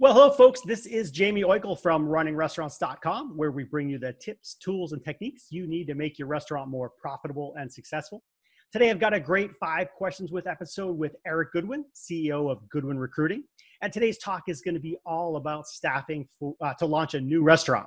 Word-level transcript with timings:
Well, 0.00 0.12
hello, 0.12 0.30
folks. 0.30 0.60
This 0.60 0.86
is 0.86 1.12
Jamie 1.12 1.44
Oikle 1.44 1.80
from 1.80 2.08
runningrestaurants.com, 2.08 3.36
where 3.36 3.52
we 3.52 3.62
bring 3.62 3.88
you 3.88 3.96
the 3.96 4.12
tips, 4.14 4.56
tools, 4.56 4.92
and 4.92 5.04
techniques 5.04 5.46
you 5.50 5.68
need 5.68 5.86
to 5.86 5.94
make 5.94 6.18
your 6.18 6.26
restaurant 6.26 6.68
more 6.68 6.90
profitable 7.00 7.54
and 7.56 7.72
successful. 7.72 8.24
Today, 8.72 8.90
I've 8.90 8.98
got 8.98 9.14
a 9.14 9.20
great 9.20 9.52
five 9.60 9.86
questions 9.96 10.32
with 10.32 10.48
episode 10.48 10.98
with 10.98 11.14
Eric 11.24 11.52
Goodwin, 11.52 11.84
CEO 11.94 12.50
of 12.50 12.68
Goodwin 12.70 12.98
Recruiting. 12.98 13.44
And 13.82 13.92
today's 13.92 14.18
talk 14.18 14.48
is 14.48 14.62
going 14.62 14.74
to 14.74 14.80
be 14.80 14.96
all 15.06 15.36
about 15.36 15.68
staffing 15.68 16.26
for, 16.40 16.56
uh, 16.60 16.74
to 16.80 16.86
launch 16.86 17.14
a 17.14 17.20
new 17.20 17.44
restaurant. 17.44 17.86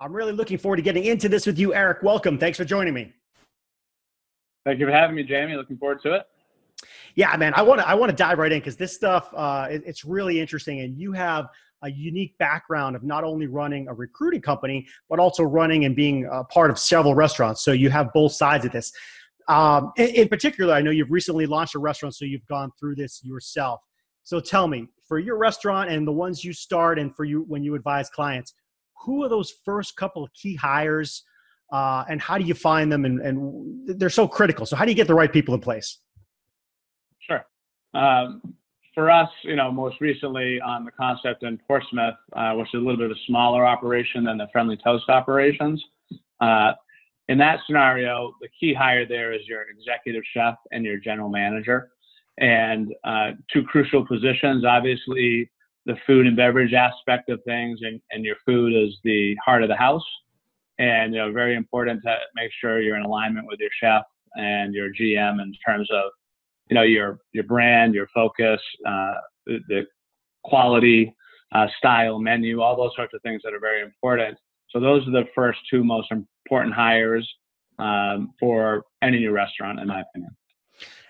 I'm 0.00 0.14
really 0.14 0.32
looking 0.32 0.56
forward 0.56 0.76
to 0.76 0.82
getting 0.82 1.04
into 1.04 1.28
this 1.28 1.44
with 1.44 1.58
you, 1.58 1.74
Eric. 1.74 2.02
Welcome. 2.02 2.38
Thanks 2.38 2.56
for 2.56 2.64
joining 2.64 2.94
me. 2.94 3.12
Thank 4.64 4.80
you 4.80 4.86
for 4.86 4.92
having 4.92 5.14
me, 5.14 5.24
Jamie. 5.24 5.56
Looking 5.56 5.76
forward 5.76 6.00
to 6.04 6.14
it. 6.14 6.26
Yeah, 7.14 7.36
man, 7.36 7.52
I 7.54 7.62
want 7.62 7.80
to 7.80 7.88
I 7.88 7.94
want 7.94 8.10
to 8.10 8.16
dive 8.16 8.38
right 8.38 8.50
in 8.50 8.58
because 8.58 8.76
this 8.76 8.94
stuff 8.94 9.28
uh, 9.34 9.68
it, 9.70 9.82
it's 9.86 10.04
really 10.04 10.40
interesting, 10.40 10.80
and 10.80 10.98
you 10.98 11.12
have 11.12 11.46
a 11.82 11.90
unique 11.90 12.36
background 12.38 12.96
of 12.96 13.02
not 13.02 13.24
only 13.24 13.46
running 13.46 13.88
a 13.88 13.94
recruiting 13.94 14.40
company 14.40 14.86
but 15.10 15.18
also 15.18 15.42
running 15.42 15.84
and 15.84 15.94
being 15.94 16.26
a 16.32 16.42
part 16.44 16.70
of 16.70 16.78
several 16.78 17.14
restaurants. 17.14 17.62
So 17.62 17.72
you 17.72 17.90
have 17.90 18.12
both 18.12 18.32
sides 18.32 18.64
of 18.64 18.72
this. 18.72 18.90
Um, 19.48 19.92
in, 19.98 20.08
in 20.08 20.28
particular, 20.28 20.72
I 20.72 20.80
know 20.80 20.90
you've 20.90 21.10
recently 21.10 21.46
launched 21.46 21.74
a 21.74 21.78
restaurant, 21.78 22.14
so 22.14 22.24
you've 22.24 22.46
gone 22.46 22.72
through 22.80 22.94
this 22.96 23.22
yourself. 23.22 23.80
So 24.22 24.40
tell 24.40 24.66
me, 24.66 24.88
for 25.06 25.18
your 25.18 25.36
restaurant 25.36 25.90
and 25.90 26.06
the 26.06 26.12
ones 26.12 26.42
you 26.42 26.54
start, 26.54 26.98
and 26.98 27.14
for 27.14 27.24
you 27.24 27.44
when 27.46 27.62
you 27.62 27.74
advise 27.74 28.08
clients, 28.08 28.54
who 29.04 29.22
are 29.22 29.28
those 29.28 29.52
first 29.64 29.96
couple 29.96 30.24
of 30.24 30.32
key 30.32 30.54
hires, 30.54 31.22
uh, 31.70 32.04
and 32.08 32.20
how 32.20 32.38
do 32.38 32.44
you 32.44 32.54
find 32.54 32.90
them? 32.90 33.04
And, 33.04 33.20
and 33.20 33.98
they're 34.00 34.08
so 34.08 34.26
critical. 34.26 34.64
So 34.64 34.76
how 34.76 34.84
do 34.86 34.90
you 34.90 34.96
get 34.96 35.06
the 35.06 35.14
right 35.14 35.30
people 35.30 35.54
in 35.54 35.60
place? 35.60 35.98
Um, 37.94 38.54
for 38.94 39.10
us, 39.10 39.28
you 39.42 39.56
know, 39.56 39.72
most 39.72 40.00
recently 40.00 40.60
on 40.60 40.84
the 40.84 40.90
concept 40.92 41.42
in 41.42 41.58
Portsmouth, 41.66 42.14
uh, 42.34 42.52
which 42.52 42.68
is 42.68 42.74
a 42.74 42.78
little 42.78 42.96
bit 42.96 43.10
of 43.10 43.16
a 43.16 43.20
smaller 43.26 43.66
operation 43.66 44.24
than 44.24 44.38
the 44.38 44.46
Friendly 44.52 44.76
Toast 44.76 45.08
operations. 45.08 45.84
Uh, 46.40 46.72
in 47.28 47.38
that 47.38 47.58
scenario, 47.66 48.32
the 48.40 48.48
key 48.60 48.72
hire 48.72 49.06
there 49.06 49.32
is 49.32 49.40
your 49.46 49.62
executive 49.62 50.22
chef 50.32 50.54
and 50.70 50.84
your 50.84 50.98
general 50.98 51.28
manager. 51.28 51.90
And 52.38 52.92
uh, 53.04 53.32
two 53.52 53.64
crucial 53.64 54.06
positions, 54.06 54.64
obviously, 54.64 55.50
the 55.86 55.96
food 56.06 56.26
and 56.26 56.36
beverage 56.36 56.72
aspect 56.72 57.28
of 57.30 57.40
things, 57.44 57.80
and, 57.82 58.00
and 58.10 58.24
your 58.24 58.36
food 58.46 58.72
is 58.72 58.96
the 59.04 59.36
heart 59.44 59.62
of 59.62 59.68
the 59.68 59.76
house. 59.76 60.04
And, 60.78 61.14
you 61.14 61.20
know, 61.20 61.32
very 61.32 61.56
important 61.56 62.02
to 62.04 62.16
make 62.34 62.50
sure 62.60 62.80
you're 62.80 62.96
in 62.96 63.04
alignment 63.04 63.46
with 63.46 63.60
your 63.60 63.70
chef 63.80 64.02
and 64.34 64.74
your 64.74 64.88
GM 64.90 65.40
in 65.40 65.52
terms 65.64 65.88
of 65.92 66.10
you 66.68 66.74
know 66.74 66.82
your 66.82 67.18
your 67.32 67.44
brand, 67.44 67.94
your 67.94 68.08
focus, 68.14 68.60
uh, 68.86 69.14
the, 69.46 69.58
the, 69.68 69.86
quality, 70.44 71.14
uh, 71.54 71.66
style, 71.78 72.18
menu, 72.18 72.60
all 72.60 72.76
those 72.76 72.90
sorts 72.94 73.14
of 73.14 73.22
things 73.22 73.40
that 73.42 73.54
are 73.54 73.60
very 73.60 73.80
important. 73.80 74.36
So 74.68 74.78
those 74.78 75.06
are 75.08 75.10
the 75.10 75.24
first 75.34 75.58
two 75.70 75.82
most 75.82 76.10
important 76.10 76.74
hires 76.74 77.26
um, 77.78 78.34
for 78.38 78.84
any 79.02 79.20
new 79.20 79.30
restaurant, 79.30 79.80
in 79.80 79.88
my 79.88 80.02
opinion. 80.02 80.36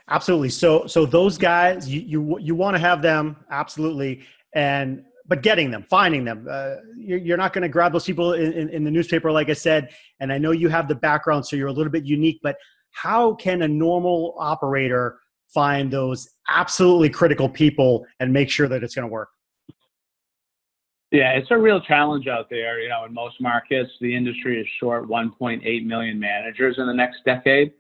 Absolutely. 0.09 0.51
So 0.51 0.87
so 0.87 1.07
those 1.07 1.39
guys, 1.39 1.89
you 1.89 2.01
you 2.01 2.39
you 2.39 2.55
want 2.55 2.77
to 2.77 2.81
have 2.81 3.03
them 3.03 3.37
absolutely, 3.51 4.23
and 4.55 5.03
but 5.27 5.43
getting 5.43 5.71
them, 5.71 5.85
finding 5.89 6.25
them, 6.25 6.47
uh, 6.51 6.75
you're, 6.99 7.19
you're, 7.19 7.37
not 7.39 7.55
going 7.55 7.63
to 7.63 7.69
grab 7.69 7.95
those 7.95 8.05
people 8.05 8.35
in, 8.35 8.53
in, 8.53 8.69
in 8.69 8.85
the 8.85 8.91
newspaper, 8.91 9.33
like 9.33 9.49
I 9.49 9.55
said. 9.55 9.89
And 10.21 10.31
I 10.31 10.37
know 10.37 10.51
you 10.51 10.69
have 10.69 10.87
the 10.87 10.95
background, 10.95 11.47
so 11.47 11.57
you're 11.57 11.69
a 11.69 11.73
little 11.73 11.91
bit 11.91 12.05
unique. 12.05 12.41
But 12.43 12.57
how 12.91 13.35
can 13.35 13.63
a 13.63 13.69
normal 13.69 14.35
operator 14.39 15.19
find 15.55 15.91
those 15.91 16.29
absolutely 16.49 17.09
critical 17.09 17.49
people 17.49 18.05
and 18.21 18.33
make 18.33 18.51
sure 18.51 18.69
that 18.69 18.83
it's 18.83 18.95
going 18.95 19.07
to 19.07 19.13
work? 19.13 19.29
Yeah, 21.13 21.31
it's 21.31 21.53
a 21.53 21.57
real 21.57 21.81
challenge 21.81 22.27
out 22.27 22.51
there. 22.51 22.81
You 22.81 22.89
know, 22.89 23.05
in 23.05 23.15
most 23.15 23.41
markets, 23.41 23.91
the 24.01 24.15
industry 24.15 24.61
is 24.61 24.67
short 24.81 25.09
1.8 25.09 25.87
million 25.87 26.19
managers 26.19 26.77
in 26.79 26.87
the 26.87 26.93
next 26.93 27.19
decade. 27.25 27.73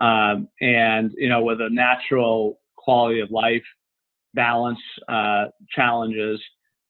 Um, 0.00 0.48
and, 0.62 1.12
you 1.18 1.28
know, 1.28 1.42
with 1.42 1.60
a 1.60 1.68
natural 1.68 2.60
quality 2.76 3.20
of 3.20 3.30
life 3.30 3.64
balance 4.32 4.78
uh, 5.08 5.46
challenges, 5.70 6.40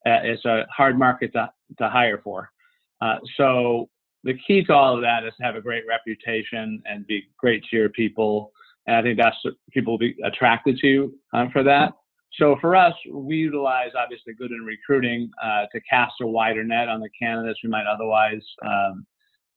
uh, 0.07 0.21
it's 0.23 0.45
a 0.45 0.67
hard 0.75 0.97
market 0.97 1.33
to, 1.33 1.51
to 1.79 1.89
hire 1.89 2.21
for. 2.23 2.49
Uh, 3.01 3.17
so 3.37 3.89
the 4.23 4.35
key 4.47 4.63
to 4.65 4.73
all 4.73 4.95
of 4.95 5.01
that 5.03 5.25
is 5.25 5.33
to 5.39 5.43
have 5.43 5.57
a 5.57 5.61
great 5.61 5.85
reputation 5.89 6.81
and 6.87 7.07
be 7.09 7.23
great 7.39 7.65
to 7.71 7.77
your 7.77 7.89
people 7.89 8.53
and 8.89 8.97
I 8.97 9.03
think 9.03 9.19
that's 9.19 9.37
people 9.71 9.93
will 9.93 9.99
be 9.99 10.17
attracted 10.25 10.79
to 10.81 11.13
um, 11.35 11.51
for 11.53 11.63
that. 11.63 11.93
So 12.39 12.57
for 12.61 12.75
us, 12.75 12.95
we 13.13 13.37
utilize 13.37 13.91
obviously 13.97 14.33
Goodwin 14.33 14.65
Recruiting 14.65 15.31
uh, 15.43 15.67
to 15.73 15.81
cast 15.83 16.15
a 16.23 16.27
wider 16.27 16.65
net 16.65 16.89
on 16.89 17.01
the 17.01 17.11
candidates 17.21 17.61
we 17.63 17.69
might 17.69 17.87
otherwise 17.87 18.43
um, 18.65 19.07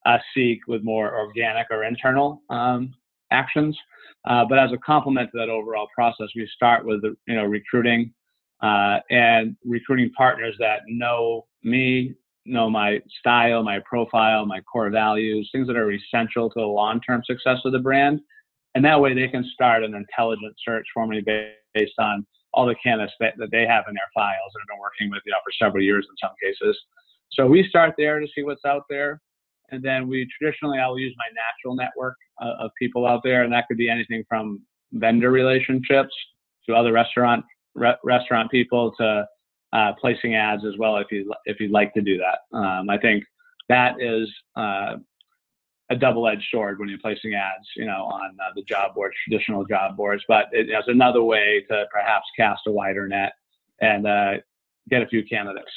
uh, 0.06 0.18
seek 0.36 0.60
with 0.68 0.84
more 0.84 1.18
organic 1.18 1.68
or 1.72 1.86
internal 1.86 2.42
um, 2.50 2.94
actions. 3.32 3.78
Uh, 4.26 4.44
but 4.48 4.60
as 4.60 4.72
a 4.74 4.78
complement 4.78 5.32
to 5.32 5.38
that 5.38 5.50
overall 5.50 5.88
process, 5.96 6.28
we 6.36 6.48
start 6.54 6.86
with 6.86 7.02
the, 7.02 7.16
you 7.26 7.36
know 7.36 7.46
recruiting 7.46 8.14
uh, 8.62 9.00
and 9.10 9.56
recruiting 9.64 10.12
partners 10.12 10.56
that 10.60 10.82
know 10.88 11.46
me, 11.64 12.14
know 12.46 12.70
my 12.70 13.00
style, 13.20 13.64
my 13.64 13.80
profile, 13.86 14.46
my 14.46 14.60
core 14.62 14.90
values, 14.90 15.50
things 15.54 15.68
that 15.68 15.78
are 15.78 15.92
essential 15.92 16.50
to 16.50 16.60
the 16.60 16.66
long-term 16.66 17.22
success 17.26 17.60
of 17.64 17.72
the 17.72 17.80
brand 17.80 18.20
and 18.76 18.84
that 18.86 19.00
way 19.00 19.14
they 19.14 19.28
can 19.28 19.44
start 19.54 19.84
an 19.84 19.94
intelligent 19.96 20.56
search 20.66 20.86
for 20.94 21.08
me 21.08 21.22
based 21.74 21.94
on 22.00 22.26
all 22.54 22.66
the 22.66 22.76
candidates 22.84 23.14
that, 23.20 23.34
that 23.38 23.50
they 23.52 23.66
have 23.66 23.86
in 23.88 23.94
their 23.94 24.10
files 24.14 24.52
and 24.54 24.62
have 24.62 24.68
been 24.68 24.80
working 24.80 25.10
with 25.10 25.22
you 25.26 25.32
know, 25.32 25.38
for 25.44 25.52
several 25.64 25.84
years 25.84 26.06
in 26.10 26.16
some 26.18 26.36
cases. 26.42 26.78
So 27.32 27.48
we 27.48 27.68
start 27.68 27.96
there 27.98 28.20
to 28.20 28.28
see 28.36 28.44
what's 28.44 28.66
out 28.66 28.84
there. 28.90 29.22
And 29.72 29.82
then 29.82 30.10
we 30.10 30.28
traditionally, 30.38 30.80
I'll 30.80 31.00
use 31.00 31.16
my 31.18 31.28
natural 31.34 31.76
network 31.76 32.16
uh, 32.42 32.66
of 32.66 32.72
people 32.78 33.08
out 33.08 33.22
there. 33.24 33.44
And 33.44 33.54
that 33.54 33.68
could 33.68 33.78
be 33.78 33.90
anything 33.90 34.24
from 34.28 34.62
vendor 34.92 35.32
relationships 35.32 36.14
to 36.68 36.76
other 36.76 36.92
restaurant, 36.92 37.46
re- 37.76 37.96
restaurant 38.04 38.52
people 38.52 38.92
to 39.00 39.26
uh, 39.74 39.94
placing 40.00 40.36
ads 40.36 40.64
as 40.66 40.74
well 40.78 40.98
if 40.98 41.08
you 41.12 41.32
if 41.46 41.60
you'd 41.62 41.72
like 41.72 41.94
to 41.94 42.02
do 42.02 42.18
that. 42.18 42.58
Um, 42.58 42.90
I 42.90 42.98
think 42.98 43.24
that 43.70 43.96
is 44.02 44.30
uh, 44.58 44.98
a 45.92 45.96
double-edged 45.96 46.48
sword 46.50 46.80
when 46.80 46.88
you're 46.88 46.98
placing 47.00 47.34
ads, 47.34 47.68
you 47.76 47.86
know, 47.86 48.04
on 48.06 48.38
uh, 48.42 48.50
the 48.56 48.64
job 48.64 48.96
boards, 48.96 49.16
traditional 49.28 49.66
job 49.66 49.98
boards. 49.98 50.24
But 50.28 50.46
it, 50.54 50.70
it's 50.70 50.88
another 50.88 51.22
way 51.22 51.66
to 51.70 51.86
perhaps 51.92 52.26
cast 52.38 52.62
a 52.68 52.72
wider 52.72 53.08
net 53.08 53.34
and 53.82 54.08
uh, 54.08 54.34
get 54.90 55.02
a 55.02 55.08
few 55.08 55.24
candidates. 55.26 55.72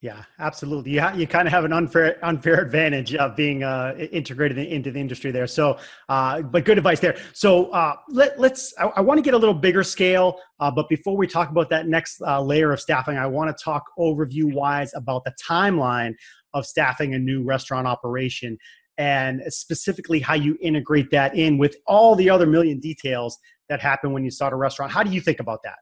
Yeah, 0.00 0.22
absolutely. 0.38 0.90
You, 0.90 1.00
ha- 1.00 1.14
you 1.16 1.26
kind 1.26 1.48
of 1.48 1.52
have 1.52 1.64
an 1.64 1.72
unfair 1.72 2.22
unfair 2.22 2.60
advantage 2.60 3.14
of 3.14 3.34
being 3.36 3.62
uh, 3.62 3.94
integrated 4.12 4.58
into 4.58 4.90
the 4.90 5.00
industry 5.00 5.30
there. 5.30 5.46
So, 5.46 5.78
uh, 6.10 6.42
but 6.42 6.66
good 6.66 6.76
advice 6.76 7.00
there. 7.00 7.16
So 7.32 7.70
uh, 7.70 7.96
let, 8.10 8.38
us 8.38 8.74
I, 8.78 8.88
I 8.96 9.00
want 9.00 9.16
to 9.16 9.22
get 9.22 9.32
a 9.32 9.38
little 9.38 9.54
bigger 9.54 9.82
scale, 9.82 10.38
uh, 10.60 10.70
but 10.70 10.90
before 10.90 11.16
we 11.16 11.26
talk 11.26 11.48
about 11.48 11.70
that 11.70 11.88
next 11.88 12.20
uh, 12.20 12.42
layer 12.42 12.70
of 12.70 12.82
staffing, 12.82 13.16
I 13.16 13.26
want 13.26 13.56
to 13.56 13.64
talk 13.64 13.84
overview 13.98 14.52
wise 14.52 14.92
about 14.94 15.24
the 15.24 15.32
timeline 15.42 16.12
of 16.54 16.64
staffing 16.64 17.14
a 17.14 17.18
new 17.18 17.42
restaurant 17.42 17.86
operation 17.86 18.56
and 18.96 19.42
specifically 19.48 20.20
how 20.20 20.34
you 20.34 20.56
integrate 20.60 21.10
that 21.10 21.36
in 21.36 21.58
with 21.58 21.76
all 21.86 22.14
the 22.14 22.30
other 22.30 22.46
million 22.46 22.78
details 22.78 23.38
that 23.68 23.80
happen 23.80 24.12
when 24.12 24.24
you 24.24 24.30
start 24.30 24.52
a 24.52 24.56
restaurant. 24.56 24.92
How 24.92 25.02
do 25.02 25.10
you 25.10 25.20
think 25.20 25.40
about 25.40 25.60
that? 25.64 25.76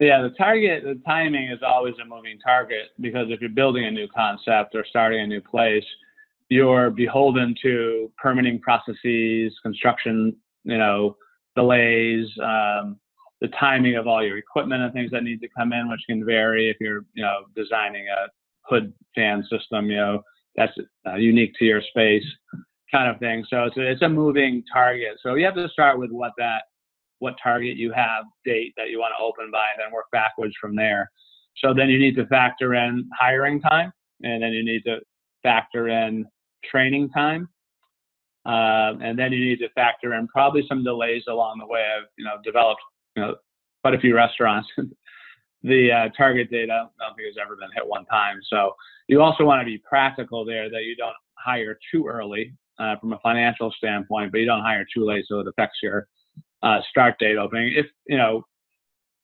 Yeah, 0.00 0.22
the 0.22 0.30
target, 0.30 0.82
the 0.82 1.00
timing 1.06 1.50
is 1.50 1.60
always 1.62 1.94
a 2.02 2.04
moving 2.04 2.38
target 2.40 2.88
because 3.00 3.26
if 3.30 3.40
you're 3.40 3.50
building 3.50 3.84
a 3.84 3.90
new 3.90 4.08
concept 4.08 4.74
or 4.74 4.84
starting 4.88 5.20
a 5.20 5.26
new 5.26 5.40
place, 5.40 5.84
you're 6.48 6.90
beholden 6.90 7.54
to 7.62 8.10
permitting 8.18 8.60
processes, 8.60 9.54
construction, 9.62 10.36
you 10.64 10.78
know, 10.78 11.16
delays, 11.54 12.26
um, 12.42 12.98
the 13.40 13.48
timing 13.58 13.96
of 13.96 14.06
all 14.06 14.24
your 14.24 14.38
equipment 14.38 14.82
and 14.82 14.92
things 14.92 15.10
that 15.10 15.24
need 15.24 15.40
to 15.40 15.48
come 15.56 15.72
in, 15.72 15.88
which 15.88 16.00
can 16.08 16.24
vary 16.24 16.68
if 16.68 16.76
you're, 16.80 17.04
you 17.14 17.22
know, 17.22 17.42
designing 17.54 18.06
a 18.08 18.28
hood 18.64 18.92
fan 19.14 19.44
system, 19.50 19.90
you 19.90 19.96
know, 19.96 20.22
that's 20.56 20.72
uh, 21.06 21.16
unique 21.16 21.52
to 21.58 21.64
your 21.64 21.82
space 21.82 22.24
kind 22.92 23.10
of 23.10 23.18
thing. 23.18 23.44
So 23.48 23.64
it's 23.64 23.76
a, 23.76 23.90
it's 23.90 24.02
a 24.02 24.08
moving 24.08 24.62
target. 24.72 25.18
So 25.22 25.34
you 25.34 25.44
have 25.46 25.54
to 25.54 25.68
start 25.68 25.98
with 25.98 26.10
what 26.10 26.32
that, 26.38 26.62
what 27.20 27.34
target 27.42 27.76
you 27.76 27.92
have, 27.92 28.24
date 28.44 28.74
that 28.76 28.90
you 28.90 28.98
want 28.98 29.14
to 29.18 29.24
open 29.24 29.50
by, 29.50 29.66
and 29.74 29.82
then 29.82 29.92
work 29.92 30.06
backwards 30.12 30.54
from 30.60 30.76
there. 30.76 31.10
So 31.56 31.72
then 31.74 31.88
you 31.88 31.98
need 31.98 32.16
to 32.16 32.26
factor 32.26 32.74
in 32.74 33.08
hiring 33.18 33.60
time, 33.60 33.92
and 34.22 34.42
then 34.42 34.52
you 34.52 34.64
need 34.64 34.82
to 34.84 34.98
factor 35.42 35.88
in 35.88 36.26
training 36.64 37.10
time, 37.10 37.48
uh, 38.46 38.94
and 39.00 39.18
then 39.18 39.32
you 39.32 39.44
need 39.44 39.58
to 39.58 39.68
factor 39.70 40.14
in 40.14 40.28
probably 40.28 40.64
some 40.68 40.82
delays 40.82 41.22
along 41.28 41.58
the 41.58 41.66
way. 41.66 41.86
I've 41.96 42.08
you 42.16 42.24
know 42.24 42.36
developed 42.44 42.80
you 43.16 43.22
know 43.22 43.36
quite 43.82 43.94
a 43.94 44.00
few 44.00 44.14
restaurants 44.14 44.68
the 45.62 45.90
uh, 45.92 46.08
target 46.16 46.50
date 46.50 46.70
I 46.70 46.78
don't, 46.78 47.16
think 47.16 47.26
has 47.26 47.36
ever 47.40 47.56
been 47.56 47.70
hit 47.74 47.86
one 47.86 48.04
time. 48.06 48.40
So 48.48 48.74
you 49.08 49.20
also 49.22 49.44
want 49.44 49.60
to 49.60 49.66
be 49.66 49.78
practical 49.78 50.44
there 50.44 50.70
that 50.70 50.84
you 50.84 50.96
don't 50.96 51.14
hire 51.34 51.78
too 51.92 52.06
early 52.06 52.52
uh, 52.78 52.96
from 53.00 53.12
a 53.12 53.18
financial 53.20 53.72
standpoint, 53.76 54.32
but 54.32 54.38
you 54.38 54.46
don't 54.46 54.62
hire 54.62 54.84
too 54.92 55.04
late 55.04 55.24
so 55.28 55.40
it 55.40 55.46
affects 55.46 55.78
your 55.82 56.08
uh, 56.62 56.80
start 56.90 57.18
date 57.18 57.36
opening. 57.36 57.72
If 57.76 57.86
you 58.06 58.16
know 58.16 58.44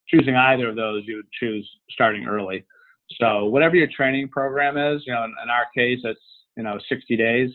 choosing 0.08 0.36
either 0.36 0.68
of 0.68 0.76
those, 0.76 1.04
you 1.06 1.16
would 1.16 1.30
choose 1.38 1.68
starting 1.90 2.26
early. 2.26 2.64
So 3.20 3.46
whatever 3.46 3.76
your 3.76 3.88
training 3.88 4.28
program 4.28 4.76
is, 4.76 5.02
you 5.06 5.12
know, 5.12 5.24
in, 5.24 5.34
in 5.42 5.50
our 5.50 5.66
case, 5.74 6.00
it's 6.04 6.20
you 6.56 6.62
know 6.62 6.78
60 6.88 7.16
days, 7.16 7.50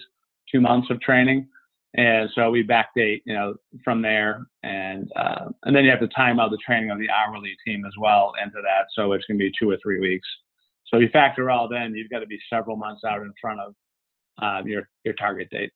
two 0.52 0.62
months 0.62 0.90
of 0.90 1.00
training, 1.02 1.48
and 1.96 2.30
so 2.34 2.50
we 2.50 2.64
backdate, 2.64 3.22
you 3.26 3.34
know, 3.34 3.54
from 3.84 4.02
there, 4.02 4.48
and 4.64 5.12
uh, 5.16 5.50
and 5.64 5.76
then 5.76 5.84
you 5.86 5.92
have 5.92 6.00
to 6.00 6.08
time 6.08 6.40
out 6.40 6.50
the 6.50 6.58
training 6.66 6.90
of 6.90 6.98
the 6.98 7.10
hourly 7.10 7.56
team 7.66 7.86
as 7.86 7.94
well 8.00 8.34
into 8.44 8.62
that. 8.64 8.88
So 8.96 9.14
it's 9.14 9.26
going 9.26 9.38
to 9.38 9.44
be 9.44 9.52
two 9.60 9.70
or 9.70 9.78
three 9.84 10.00
weeks. 10.00 10.28
So 10.88 10.98
you 10.98 11.10
factor 11.10 11.52
all 11.52 11.72
in, 11.74 11.96
you've 11.96 12.10
got 12.10 12.20
to 12.20 12.28
be 12.28 12.40
several 12.52 12.78
months 12.78 13.04
out 13.04 13.22
in 13.22 13.32
front 13.40 13.60
of 13.60 13.76
uh, 14.42 14.62
your 14.66 14.90
your 15.04 15.14
target 15.14 15.50
date. 15.52 15.72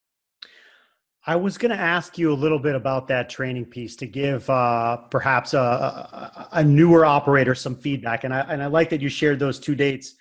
I 1.27 1.35
was 1.35 1.57
going 1.57 1.71
to 1.71 1.81
ask 1.81 2.17
you 2.17 2.31
a 2.31 2.33
little 2.33 2.57
bit 2.57 2.73
about 2.73 3.09
that 3.09 3.29
training 3.29 3.65
piece 3.65 3.97
to 3.97 4.07
give 4.07 4.49
uh, 4.49 4.95
perhaps 5.11 5.53
a, 5.53 5.59
a, 5.59 6.47
a, 6.53 6.63
newer 6.63 7.03
operator 7.03 7.53
some 7.53 7.75
feedback, 7.75 8.23
and 8.23 8.33
I 8.33 8.39
and 8.41 8.63
I 8.63 8.67
like 8.67 8.89
that 8.89 9.01
you 9.01 9.09
shared 9.09 9.37
those 9.37 9.59
two 9.59 9.75
dates, 9.75 10.15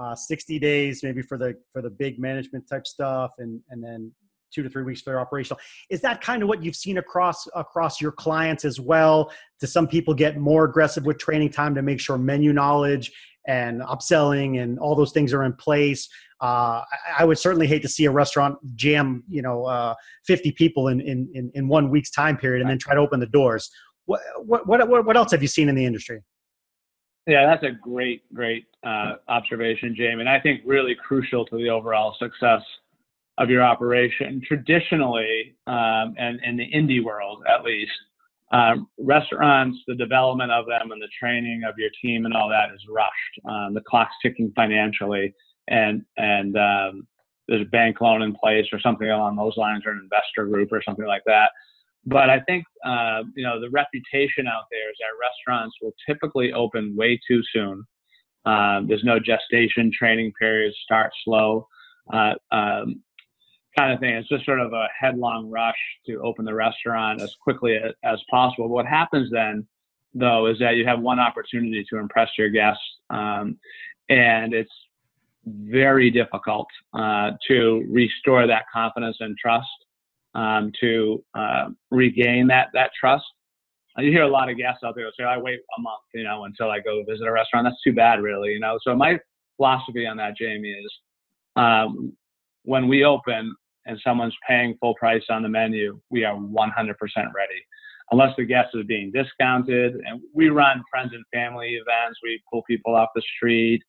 uh, 0.00 0.16
sixty 0.16 0.58
days 0.58 1.04
maybe 1.04 1.22
for 1.22 1.38
the 1.38 1.54
for 1.72 1.82
the 1.82 1.90
big 1.90 2.18
management 2.18 2.68
type 2.68 2.86
stuff, 2.86 3.32
and 3.38 3.60
and 3.70 3.84
then 3.84 4.10
two 4.52 4.62
to 4.62 4.68
three 4.68 4.82
weeks 4.82 5.00
for 5.00 5.10
their 5.10 5.20
operational. 5.20 5.58
Is 5.90 6.00
that 6.02 6.20
kind 6.20 6.42
of 6.42 6.48
what 6.48 6.62
you've 6.62 6.76
seen 6.76 6.98
across 6.98 7.46
across 7.54 8.00
your 8.00 8.12
clients 8.12 8.64
as 8.64 8.80
well? 8.80 9.30
Do 9.60 9.66
some 9.66 9.86
people 9.86 10.14
get 10.14 10.38
more 10.38 10.64
aggressive 10.64 11.04
with 11.04 11.18
training 11.18 11.50
time 11.50 11.74
to 11.74 11.82
make 11.82 12.00
sure 12.00 12.18
menu 12.18 12.52
knowledge 12.52 13.12
and 13.46 13.80
upselling 13.82 14.62
and 14.62 14.78
all 14.78 14.94
those 14.94 15.12
things 15.12 15.32
are 15.32 15.44
in 15.44 15.52
place? 15.52 16.08
Uh, 16.40 16.82
I 17.18 17.24
would 17.24 17.38
certainly 17.38 17.66
hate 17.66 17.82
to 17.82 17.88
see 17.88 18.04
a 18.04 18.10
restaurant 18.10 18.58
jam, 18.76 19.24
you 19.28 19.40
know, 19.40 19.64
uh, 19.64 19.94
50 20.26 20.52
people 20.52 20.88
in, 20.88 21.00
in, 21.00 21.50
in 21.54 21.68
one 21.68 21.90
week's 21.90 22.10
time 22.10 22.36
period 22.36 22.60
and 22.60 22.68
then 22.68 22.78
try 22.78 22.94
to 22.94 23.00
open 23.00 23.20
the 23.20 23.26
doors. 23.26 23.70
What, 24.04 24.20
what, 24.44 24.66
what, 24.66 25.06
what 25.06 25.16
else 25.16 25.30
have 25.30 25.40
you 25.40 25.48
seen 25.48 25.68
in 25.68 25.74
the 25.74 25.84
industry? 25.84 26.22
Yeah, 27.26 27.46
that's 27.46 27.64
a 27.64 27.72
great, 27.72 28.22
great 28.32 28.66
uh, 28.84 29.14
observation, 29.28 29.96
Jamie. 29.96 30.20
And 30.20 30.28
I 30.28 30.38
think 30.38 30.60
really 30.64 30.94
crucial 30.94 31.44
to 31.46 31.56
the 31.56 31.70
overall 31.70 32.14
success 32.18 32.62
of 33.38 33.50
your 33.50 33.62
operation. 33.62 34.40
Traditionally, 34.46 35.56
um, 35.66 36.14
and 36.18 36.40
in 36.44 36.56
the 36.56 36.70
indie 36.72 37.04
world 37.04 37.42
at 37.48 37.64
least, 37.64 37.92
um, 38.52 38.88
restaurants, 38.98 39.78
the 39.86 39.94
development 39.94 40.52
of 40.52 40.66
them 40.66 40.92
and 40.92 41.02
the 41.02 41.08
training 41.18 41.62
of 41.68 41.74
your 41.78 41.90
team 42.00 42.26
and 42.26 42.34
all 42.34 42.48
that 42.48 42.72
is 42.74 42.80
rushed. 42.88 43.48
Um, 43.48 43.74
the 43.74 43.80
clock's 43.80 44.14
ticking 44.22 44.52
financially 44.54 45.34
and 45.68 46.02
and 46.16 46.56
um, 46.56 47.06
there's 47.48 47.62
a 47.62 47.70
bank 47.70 48.00
loan 48.00 48.22
in 48.22 48.34
place 48.34 48.66
or 48.72 48.80
something 48.80 49.08
along 49.08 49.36
those 49.36 49.56
lines, 49.56 49.84
or 49.86 49.92
an 49.92 50.00
investor 50.02 50.46
group 50.46 50.70
or 50.72 50.82
something 50.82 51.06
like 51.06 51.22
that. 51.26 51.50
But 52.04 52.30
I 52.30 52.40
think 52.40 52.64
uh, 52.84 53.22
you 53.34 53.44
know 53.44 53.60
the 53.60 53.70
reputation 53.70 54.46
out 54.46 54.64
there 54.70 54.90
is 54.90 54.96
that 55.00 55.18
restaurants 55.20 55.76
will 55.82 55.94
typically 56.06 56.52
open 56.52 56.94
way 56.96 57.18
too 57.28 57.42
soon. 57.52 57.84
Um, 58.44 58.86
there's 58.86 59.04
no 59.04 59.18
gestation 59.18 59.90
training 59.96 60.32
periods, 60.38 60.76
start 60.84 61.10
slow, 61.24 61.66
uh, 62.12 62.34
um, 62.52 63.02
kind 63.76 63.92
of 63.92 64.00
thing. 64.00 64.14
It's 64.14 64.28
just 64.28 64.44
sort 64.44 64.60
of 64.60 64.72
a 64.72 64.86
headlong 64.98 65.50
rush 65.50 65.76
to 66.06 66.20
open 66.22 66.44
the 66.44 66.54
restaurant 66.54 67.20
as 67.20 67.34
quickly 67.40 67.78
as, 68.04 68.18
possible. 68.30 68.68
What 68.68 68.86
happens 68.86 69.30
then, 69.30 69.66
though, 70.14 70.46
is 70.46 70.58
that 70.60 70.76
you 70.76 70.86
have 70.86 71.00
one 71.00 71.20
opportunity 71.20 71.84
to 71.90 71.98
impress 71.98 72.30
your 72.38 72.48
guests, 72.48 72.82
um, 73.10 73.58
and 74.08 74.54
it's 74.54 74.72
very 75.46 76.10
difficult 76.10 76.66
uh, 76.94 77.32
to 77.48 77.86
restore 77.90 78.46
that 78.46 78.64
confidence 78.72 79.18
and 79.20 79.36
trust, 79.38 79.66
um, 80.34 80.72
to 80.80 81.22
uh, 81.34 81.68
regain 81.90 82.46
that 82.48 82.68
that 82.72 82.90
trust. 82.98 83.24
Uh, 83.98 84.02
you 84.02 84.10
hear 84.10 84.24
a 84.24 84.28
lot 84.28 84.50
of 84.50 84.56
guests 84.56 84.80
out 84.84 84.94
there 84.96 85.10
say, 85.18 85.24
"I 85.24 85.36
wait 85.38 85.60
a 85.78 85.80
month, 85.80 86.02
you 86.14 86.24
know, 86.24 86.44
until 86.44 86.70
I 86.70 86.80
go 86.80 87.04
visit 87.06 87.26
a 87.26 87.32
restaurant." 87.32 87.66
That's 87.66 87.80
too 87.82 87.92
bad, 87.92 88.20
really, 88.22 88.52
you 88.52 88.60
know. 88.60 88.78
So 88.82 88.96
my 88.96 89.18
philosophy 89.56 90.06
on 90.06 90.16
that, 90.16 90.36
Jamie, 90.36 90.70
is 90.70 90.92
um, 91.56 92.12
when 92.64 92.88
we 92.88 93.04
open 93.04 93.54
and 93.86 93.98
someone's 94.04 94.36
paying 94.46 94.76
full 94.80 94.94
price 94.94 95.22
on 95.30 95.42
the 95.42 95.48
menu, 95.48 96.00
we 96.10 96.24
are 96.24 96.36
100% 96.36 96.68
ready. 96.76 97.62
Unless 98.12 98.36
the 98.36 98.44
guest 98.44 98.68
is 98.74 98.84
being 98.86 99.10
discounted, 99.12 99.94
and 100.06 100.20
we 100.32 100.48
run 100.48 100.82
friends 100.90 101.12
and 101.12 101.24
family 101.32 101.74
events, 101.74 102.18
we 102.22 102.40
pull 102.50 102.62
people 102.68 102.94
off 102.94 103.08
the 103.14 103.22
street 103.36 103.82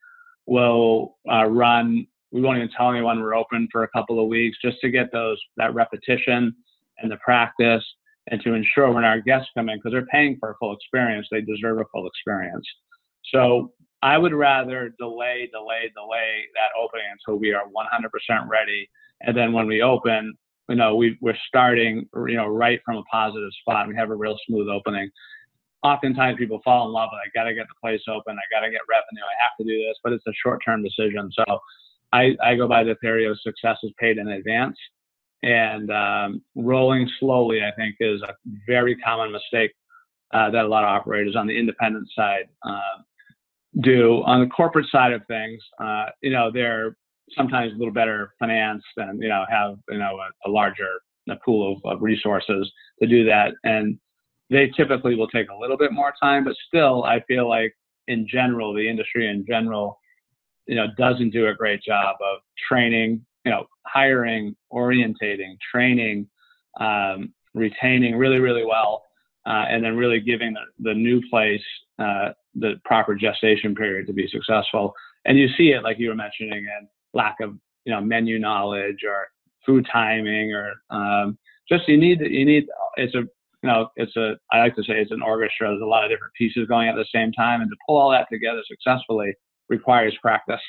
we'll 0.48 1.18
uh, 1.32 1.46
run. 1.46 2.08
We 2.32 2.42
won't 2.42 2.58
even 2.58 2.70
tell 2.76 2.90
anyone 2.90 3.22
we're 3.22 3.36
open 3.36 3.68
for 3.72 3.84
a 3.84 3.90
couple 3.90 4.20
of 4.20 4.28
weeks 4.28 4.58
just 4.64 4.80
to 4.82 4.90
get 4.90 5.12
those 5.12 5.40
that 5.58 5.76
repetition 5.76 6.56
and 7.00 7.12
the 7.12 7.18
practice, 7.18 7.84
and 8.32 8.42
to 8.42 8.54
ensure 8.54 8.92
when 8.92 9.04
our 9.04 9.22
guests 9.22 9.50
come 9.56 9.70
in 9.70 9.78
because 9.78 9.92
they're 9.92 10.08
paying 10.08 10.38
for 10.40 10.52
a 10.52 10.56
full 10.60 10.74
experience, 10.74 11.28
they 11.30 11.42
deserve 11.42 11.80
a 11.80 11.86
full 11.94 12.08
experience. 12.08 12.66
So 13.32 13.74
I 14.02 14.18
would 14.18 14.34
rather 14.34 14.94
delay, 14.98 15.50
delay, 15.54 15.92
delay 15.96 16.44
that 16.56 16.72
opening 16.82 17.06
until 17.12 17.40
we 17.40 17.54
are 17.54 17.66
100% 17.66 18.48
ready, 18.48 18.90
and 19.22 19.36
then 19.36 19.54
when 19.54 19.68
we 19.68 19.82
open, 19.82 20.34
you 20.70 20.76
know, 20.76 20.96
we, 20.96 21.18
we're 21.22 21.38
starting, 21.48 22.08
you 22.28 22.36
know, 22.36 22.48
right 22.48 22.80
from 22.86 22.98
a 22.98 23.04
positive 23.04 23.50
spot. 23.62 23.88
We 23.88 23.96
have 23.96 24.10
a 24.10 24.16
real 24.16 24.38
smooth 24.48 24.68
opening 24.68 25.10
oftentimes 25.84 26.38
people 26.38 26.60
fall 26.64 26.88
in 26.88 26.94
love 26.94 27.10
with 27.12 27.22
I 27.24 27.30
got 27.38 27.48
to 27.48 27.54
get 27.54 27.68
the 27.68 27.76
place 27.82 28.02
open. 28.08 28.36
I 28.36 28.46
got 28.54 28.66
to 28.66 28.72
get 28.72 28.82
revenue. 28.90 29.24
I 29.24 29.44
have 29.44 29.56
to 29.60 29.64
do 29.64 29.78
this, 29.86 29.98
but 30.04 30.14
it's 30.14 30.26
a 30.28 30.34
short 30.44 30.62
term 30.66 30.84
decision. 30.84 31.32
So 31.34 31.60
I, 32.14 32.36
I 32.42 32.56
go 32.56 32.68
by 32.68 32.84
the 32.84 32.96
theory 32.96 33.26
of 33.26 33.40
success 33.42 33.78
is 33.84 33.92
paid 34.00 34.18
in 34.18 34.28
advance. 34.28 34.78
And 35.44 35.92
um, 35.92 36.42
rolling 36.56 37.08
slowly, 37.20 37.62
I 37.64 37.72
think, 37.76 37.96
is 38.00 38.22
a 38.24 38.34
very 38.66 38.96
common 38.98 39.32
mistake 39.32 39.72
uh, 40.34 40.50
that 40.50 40.66
a 40.66 40.68
lot 40.68 40.84
of 40.84 40.90
operators 40.90 41.36
on 41.36 41.48
the 41.48 41.58
independent 41.58 42.08
side 42.16 42.46
uh, 42.64 43.02
do. 43.82 44.24
On 44.26 44.42
the 44.42 44.48
corporate 44.48 44.88
side 44.92 45.14
of 45.14 45.22
things, 45.28 45.62
uh, 45.80 46.06
you 46.22 46.32
know, 46.32 46.50
they're 46.52 46.98
sometimes 47.36 47.74
a 47.74 47.78
little 47.78 47.94
better 47.94 48.34
financed 48.40 48.86
and, 48.98 49.22
you 49.22 49.30
know, 49.30 49.46
have, 49.50 49.78
you 49.90 49.98
know, 49.98 50.18
a, 50.18 50.50
a 50.50 50.52
larger 50.52 50.88
a 51.30 51.36
pool 51.44 51.74
of, 51.74 51.92
of 51.92 52.02
resources 52.02 52.72
to 53.02 53.08
do 53.08 53.26
that. 53.26 53.54
And 53.64 54.00
they 54.50 54.72
typically 54.78 55.16
will 55.16 55.28
take 55.28 55.50
a 55.50 55.56
little 55.56 55.78
bit 55.78 55.92
more 55.92 56.14
time, 56.22 56.46
but 56.46 56.56
still, 56.68 57.04
I 57.04 57.20
feel 57.28 57.50
like 57.50 57.76
in 58.08 58.26
general, 58.28 58.74
the 58.74 58.88
industry 58.88 59.28
in 59.28 59.46
general, 59.46 60.00
you 60.68 60.76
know, 60.76 60.88
doesn't 60.98 61.32
do 61.32 61.48
a 61.48 61.54
great 61.54 61.82
job 61.84 62.16
of 62.22 62.40
training, 62.70 63.26
you 63.46 63.52
know, 63.52 63.66
hiring, 63.86 64.56
orientating, 64.72 65.58
training, 65.72 66.28
um, 66.80 67.34
retaining 67.54 68.16
really, 68.16 68.40
really 68.40 68.66
well, 68.66 69.04
uh, 69.46 69.66
and 69.70 69.84
then 69.84 69.98
really 69.98 70.20
giving 70.20 70.54
the, 70.54 70.62
the 70.80 70.94
new 70.94 71.22
place 71.30 71.64
uh, 72.00 72.30
the 72.56 72.76
proper 72.86 73.16
gestation 73.16 73.76
period 73.76 74.08
to 74.08 74.14
be 74.14 74.28
successful. 74.28 74.94
And 75.26 75.38
you 75.38 75.50
see 75.58 75.72
it, 75.72 75.84
like 75.84 76.00
you 76.00 76.10
were 76.10 76.16
mentioning, 76.16 76.66
and 76.78 76.88
lack 77.18 77.38
of, 77.42 77.56
you 77.86 77.94
know, 77.94 78.02
menu 78.02 78.40
knowledge 78.40 79.04
or 79.08 79.28
food 79.66 79.86
timing 79.92 80.54
or 80.54 80.74
um, 80.90 81.38
just 81.70 81.88
you 81.88 81.98
need 81.98 82.22
you 82.22 82.46
need 82.46 82.66
it's 82.96 83.16
a 83.16 83.24
you 83.64 83.70
know, 83.70 83.90
it's 83.96 84.16
a, 84.16 84.36
I 84.52 84.60
like 84.60 84.76
to 84.76 84.84
say 84.84 84.94
it's 85.02 85.12
an 85.12 85.22
orchestra. 85.22 85.70
There's 85.70 85.82
a 85.82 85.86
lot 85.86 86.04
of 86.04 86.12
different 86.12 86.34
pieces 86.36 86.68
going 86.68 86.88
at 86.88 86.96
the 86.96 87.06
same 87.14 87.32
time. 87.32 87.62
And 87.62 87.70
to 87.70 87.76
pull 87.88 87.98
all 87.98 88.12
that 88.12 88.28
together 88.32 88.62
successfully 88.68 89.34
requires 89.68 90.16
practice. 90.22 90.62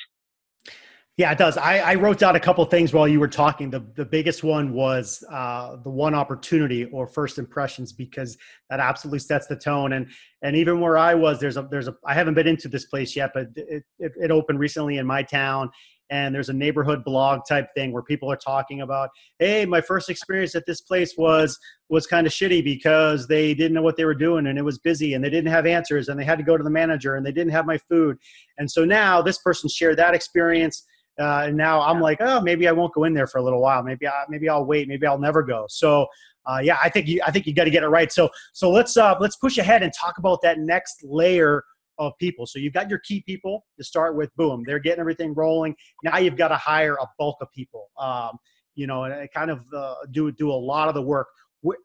Yeah, 1.17 1.33
it 1.33 1.37
does. 1.37 1.57
I, 1.57 1.79
I 1.79 1.95
wrote 1.95 2.17
down 2.17 2.37
a 2.37 2.39
couple 2.39 2.63
things 2.63 2.93
while 2.93 3.05
you 3.05 3.19
were 3.19 3.27
talking. 3.27 3.69
The, 3.69 3.85
the 3.95 4.05
biggest 4.05 4.41
one 4.41 4.71
was 4.71 5.21
uh, 5.29 5.75
the 5.83 5.89
one 5.89 6.15
opportunity 6.15 6.85
or 6.85 7.07
first 7.07 7.37
impressions 7.37 7.91
because 7.91 8.37
that 8.69 8.79
absolutely 8.79 9.19
sets 9.19 9.45
the 9.47 9.57
tone. 9.57 9.91
And 9.93 10.07
and 10.41 10.55
even 10.55 10.79
where 10.79 10.97
I 10.97 11.15
was, 11.15 11.41
there's 11.41 11.57
a 11.57 11.67
there's 11.69 11.89
a 11.89 11.95
I 12.05 12.13
haven't 12.13 12.35
been 12.35 12.47
into 12.47 12.69
this 12.69 12.85
place 12.85 13.17
yet, 13.17 13.31
but 13.33 13.47
it, 13.57 13.83
it, 13.99 14.13
it 14.15 14.31
opened 14.31 14.59
recently 14.59 14.97
in 14.97 15.05
my 15.05 15.21
town, 15.21 15.69
and 16.09 16.33
there's 16.33 16.49
a 16.49 16.53
neighborhood 16.53 17.03
blog 17.03 17.41
type 17.47 17.67
thing 17.75 17.91
where 17.91 18.03
people 18.03 18.31
are 18.31 18.37
talking 18.37 18.81
about 18.81 19.09
hey 19.39 19.65
my 19.65 19.81
first 19.81 20.09
experience 20.09 20.55
at 20.55 20.65
this 20.65 20.81
place 20.81 21.15
was 21.17 21.57
was 21.89 22.07
kind 22.07 22.25
of 22.27 22.33
shitty 22.33 22.63
because 22.63 23.27
they 23.27 23.53
didn't 23.53 23.73
know 23.73 23.81
what 23.81 23.97
they 23.97 24.05
were 24.05 24.15
doing 24.15 24.47
and 24.47 24.57
it 24.57 24.63
was 24.63 24.77
busy 24.77 25.13
and 25.13 25.23
they 25.23 25.29
didn't 25.29 25.51
have 25.51 25.65
answers 25.65 26.09
and 26.09 26.19
they 26.19 26.25
had 26.25 26.37
to 26.37 26.43
go 26.43 26.57
to 26.57 26.63
the 26.63 26.69
manager 26.69 27.15
and 27.15 27.25
they 27.25 27.31
didn't 27.31 27.51
have 27.51 27.65
my 27.65 27.77
food 27.77 28.17
and 28.57 28.69
so 28.69 28.85
now 28.85 29.21
this 29.21 29.37
person 29.39 29.69
shared 29.69 29.97
that 29.97 30.13
experience 30.13 30.85
uh, 31.19 31.43
and 31.47 31.57
now 31.57 31.81
I'm 31.81 31.99
like, 31.99 32.19
oh, 32.21 32.39
maybe 32.39 32.65
I 32.67 32.71
won't 32.71 32.93
go 32.93 33.03
in 33.03 33.13
there 33.13 33.27
for 33.27 33.39
a 33.39 33.43
little 33.43 33.61
while. 33.61 33.83
Maybe 33.83 34.07
I, 34.07 34.23
maybe 34.29 34.47
I'll 34.47 34.65
wait. 34.65 34.87
Maybe 34.87 35.05
I'll 35.05 35.19
never 35.19 35.43
go. 35.43 35.65
So, 35.67 36.07
uh, 36.45 36.59
yeah, 36.63 36.77
I 36.81 36.89
think 36.89 37.07
you, 37.07 37.21
I 37.25 37.31
think 37.31 37.45
you 37.45 37.53
got 37.53 37.65
to 37.65 37.69
get 37.69 37.83
it 37.83 37.89
right. 37.89 38.11
So, 38.11 38.29
so 38.53 38.71
let's 38.71 38.95
uh, 38.95 39.15
let's 39.19 39.35
push 39.35 39.57
ahead 39.57 39.83
and 39.83 39.91
talk 39.93 40.17
about 40.17 40.41
that 40.43 40.59
next 40.59 41.03
layer 41.03 41.65
of 41.99 42.13
people. 42.19 42.47
So 42.47 42.57
you've 42.57 42.73
got 42.73 42.89
your 42.89 42.99
key 42.99 43.21
people 43.25 43.65
to 43.77 43.83
start 43.83 44.15
with. 44.15 44.35
Boom, 44.35 44.63
they're 44.65 44.79
getting 44.79 45.01
everything 45.01 45.33
rolling. 45.35 45.75
Now 46.03 46.17
you've 46.17 46.37
got 46.37 46.47
to 46.47 46.57
hire 46.57 46.95
a 46.95 47.05
bulk 47.19 47.37
of 47.41 47.51
people. 47.51 47.89
Um, 47.99 48.39
you 48.75 48.87
know, 48.87 49.03
and 49.03 49.29
kind 49.31 49.51
of 49.51 49.61
uh, 49.75 49.95
do 50.11 50.31
do 50.31 50.49
a 50.49 50.53
lot 50.53 50.87
of 50.87 50.95
the 50.95 51.01
work. 51.01 51.27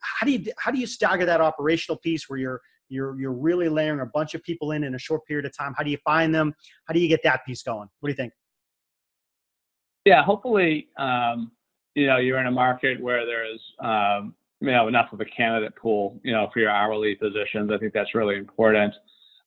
How 0.00 0.24
do 0.24 0.32
you 0.32 0.52
how 0.58 0.70
do 0.70 0.78
you 0.78 0.86
stagger 0.86 1.26
that 1.26 1.40
operational 1.40 1.98
piece 1.98 2.28
where 2.28 2.38
you're 2.38 2.60
you're 2.88 3.18
you're 3.20 3.32
really 3.32 3.68
layering 3.68 4.00
a 4.00 4.06
bunch 4.06 4.34
of 4.34 4.42
people 4.44 4.70
in 4.70 4.84
in 4.84 4.94
a 4.94 4.98
short 4.98 5.26
period 5.26 5.44
of 5.44 5.56
time? 5.56 5.74
How 5.76 5.82
do 5.82 5.90
you 5.90 5.98
find 6.04 6.32
them? 6.32 6.54
How 6.86 6.94
do 6.94 7.00
you 7.00 7.08
get 7.08 7.22
that 7.24 7.44
piece 7.44 7.62
going? 7.62 7.88
What 7.98 8.06
do 8.06 8.12
you 8.12 8.16
think? 8.16 8.32
Yeah, 10.04 10.22
hopefully, 10.22 10.88
um, 10.98 11.50
you 11.94 12.06
know, 12.06 12.18
you're 12.18 12.38
in 12.38 12.46
a 12.46 12.50
market 12.50 13.02
where 13.02 13.24
there's 13.26 13.60
um, 13.80 14.34
you 14.60 14.70
know 14.70 14.86
enough 14.86 15.12
of 15.12 15.20
a 15.20 15.24
candidate 15.24 15.74
pool, 15.76 16.20
you 16.22 16.32
know, 16.32 16.48
for 16.52 16.60
your 16.60 16.70
hourly 16.70 17.16
positions. 17.16 17.70
I 17.72 17.78
think 17.78 17.92
that's 17.92 18.14
really 18.14 18.36
important. 18.36 18.94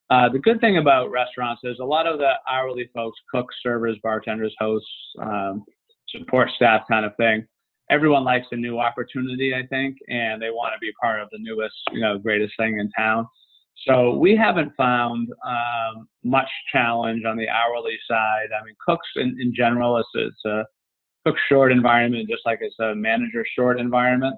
Uh, 0.10 0.30
the 0.30 0.40
good 0.40 0.62
thing 0.62 0.78
about 0.78 1.12
restaurants 1.12 1.62
is 1.66 1.80
a 1.82 1.86
lot 1.86 2.08
of 2.08 2.18
the 2.18 2.32
hourly 2.50 2.90
folks, 2.94 3.20
cooks, 3.30 3.56
servers, 3.62 3.98
bartenders, 4.02 4.56
hosts, 4.58 4.90
um, 5.22 5.64
support 6.10 6.50
staff 6.56 6.84
kind 6.90 7.06
of 7.06 7.16
thing. 7.18 7.46
Everyone 7.90 8.24
likes 8.24 8.48
a 8.52 8.56
new 8.56 8.80
opportunity, 8.80 9.54
I 9.54 9.66
think, 9.68 9.98
and 10.08 10.42
they 10.42 10.50
want 10.50 10.74
to 10.74 10.80
be 10.80 10.92
part 11.02 11.22
of 11.22 11.30
the 11.32 11.40
newest, 11.40 11.76
you 11.92 12.02
know, 12.02 12.18
greatest 12.18 12.54
thing 12.58 12.80
in 12.80 12.90
town. 12.92 13.28
So 13.86 14.16
we 14.16 14.36
haven't 14.36 14.72
found 14.76 15.30
um, 15.46 16.08
much 16.24 16.50
challenge 16.72 17.24
on 17.26 17.38
the 17.38 17.48
hourly 17.48 17.98
side. 18.10 18.48
I 18.60 18.64
mean, 18.66 18.76
cooks 18.86 19.08
in, 19.16 19.38
in 19.40 19.54
general, 19.54 19.98
it's, 19.98 20.10
it's 20.16 20.46
a 20.46 20.66
cook 21.26 21.36
short 21.50 21.72
environment, 21.72 22.30
just 22.30 22.42
like 22.46 22.60
it's 22.62 22.80
a 22.80 22.96
manager 22.96 23.46
short 23.58 23.80
environment. 23.80 24.36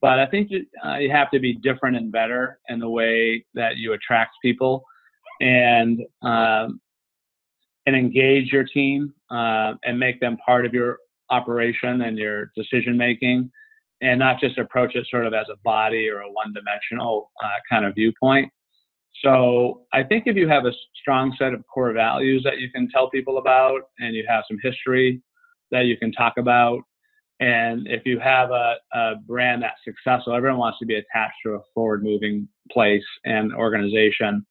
But 0.00 0.18
I 0.18 0.26
think 0.26 0.50
you, 0.50 0.66
uh, 0.84 0.98
you 0.98 1.10
have 1.10 1.30
to 1.30 1.40
be 1.40 1.54
different 1.54 1.96
and 1.96 2.12
better 2.12 2.60
in 2.68 2.78
the 2.78 2.88
way 2.88 3.44
that 3.54 3.76
you 3.76 3.94
attract 3.94 4.36
people 4.42 4.84
and 5.40 6.00
um, 6.22 6.80
and 7.86 7.94
engage 7.94 8.52
your 8.52 8.64
team 8.64 9.14
uh, 9.30 9.74
and 9.84 9.98
make 9.98 10.20
them 10.20 10.36
part 10.44 10.66
of 10.66 10.74
your 10.74 10.98
operation 11.30 12.02
and 12.02 12.18
your 12.18 12.50
decision 12.56 12.96
making, 12.96 13.50
and 14.00 14.18
not 14.18 14.40
just 14.40 14.58
approach 14.58 14.94
it 14.94 15.06
sort 15.10 15.26
of 15.26 15.34
as 15.34 15.46
a 15.52 15.56
body 15.64 16.08
or 16.08 16.20
a 16.20 16.30
one-dimensional 16.30 17.30
uh, 17.42 17.48
kind 17.70 17.84
of 17.84 17.94
viewpoint. 17.94 18.50
So 19.22 19.82
I 19.92 20.02
think 20.02 20.24
if 20.26 20.36
you 20.36 20.48
have 20.48 20.66
a 20.66 20.72
strong 21.00 21.34
set 21.38 21.54
of 21.54 21.64
core 21.72 21.92
values 21.92 22.42
that 22.44 22.58
you 22.58 22.70
can 22.70 22.88
tell 22.90 23.08
people 23.08 23.38
about, 23.38 23.82
and 23.98 24.14
you 24.14 24.24
have 24.28 24.44
some 24.48 24.58
history 24.62 25.22
that 25.70 25.86
you 25.86 25.96
can 25.96 26.12
talk 26.12 26.34
about, 26.38 26.80
and 27.40 27.86
if 27.86 28.02
you 28.04 28.18
have 28.18 28.50
a, 28.50 28.74
a 28.92 29.14
brand 29.26 29.62
that's 29.62 29.80
successful, 29.84 30.34
everyone 30.34 30.58
wants 30.58 30.78
to 30.80 30.86
be 30.86 30.96
attached 30.96 31.36
to 31.44 31.52
a 31.52 31.60
forward-moving 31.72 32.48
place 32.70 33.04
and 33.24 33.54
organization. 33.54 34.44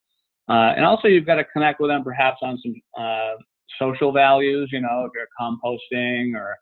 Uh, 0.47 0.73
and 0.75 0.85
also, 0.85 1.07
you've 1.07 1.25
got 1.25 1.35
to 1.35 1.43
connect 1.45 1.79
with 1.79 1.89
them 1.89 2.03
perhaps 2.03 2.37
on 2.41 2.59
some 2.61 2.75
uh, 2.99 3.35
social 3.79 4.11
values. 4.11 4.69
You 4.71 4.81
know, 4.81 5.05
if 5.05 5.11
you're 5.15 5.27
composting 5.39 6.35
or 6.35 6.55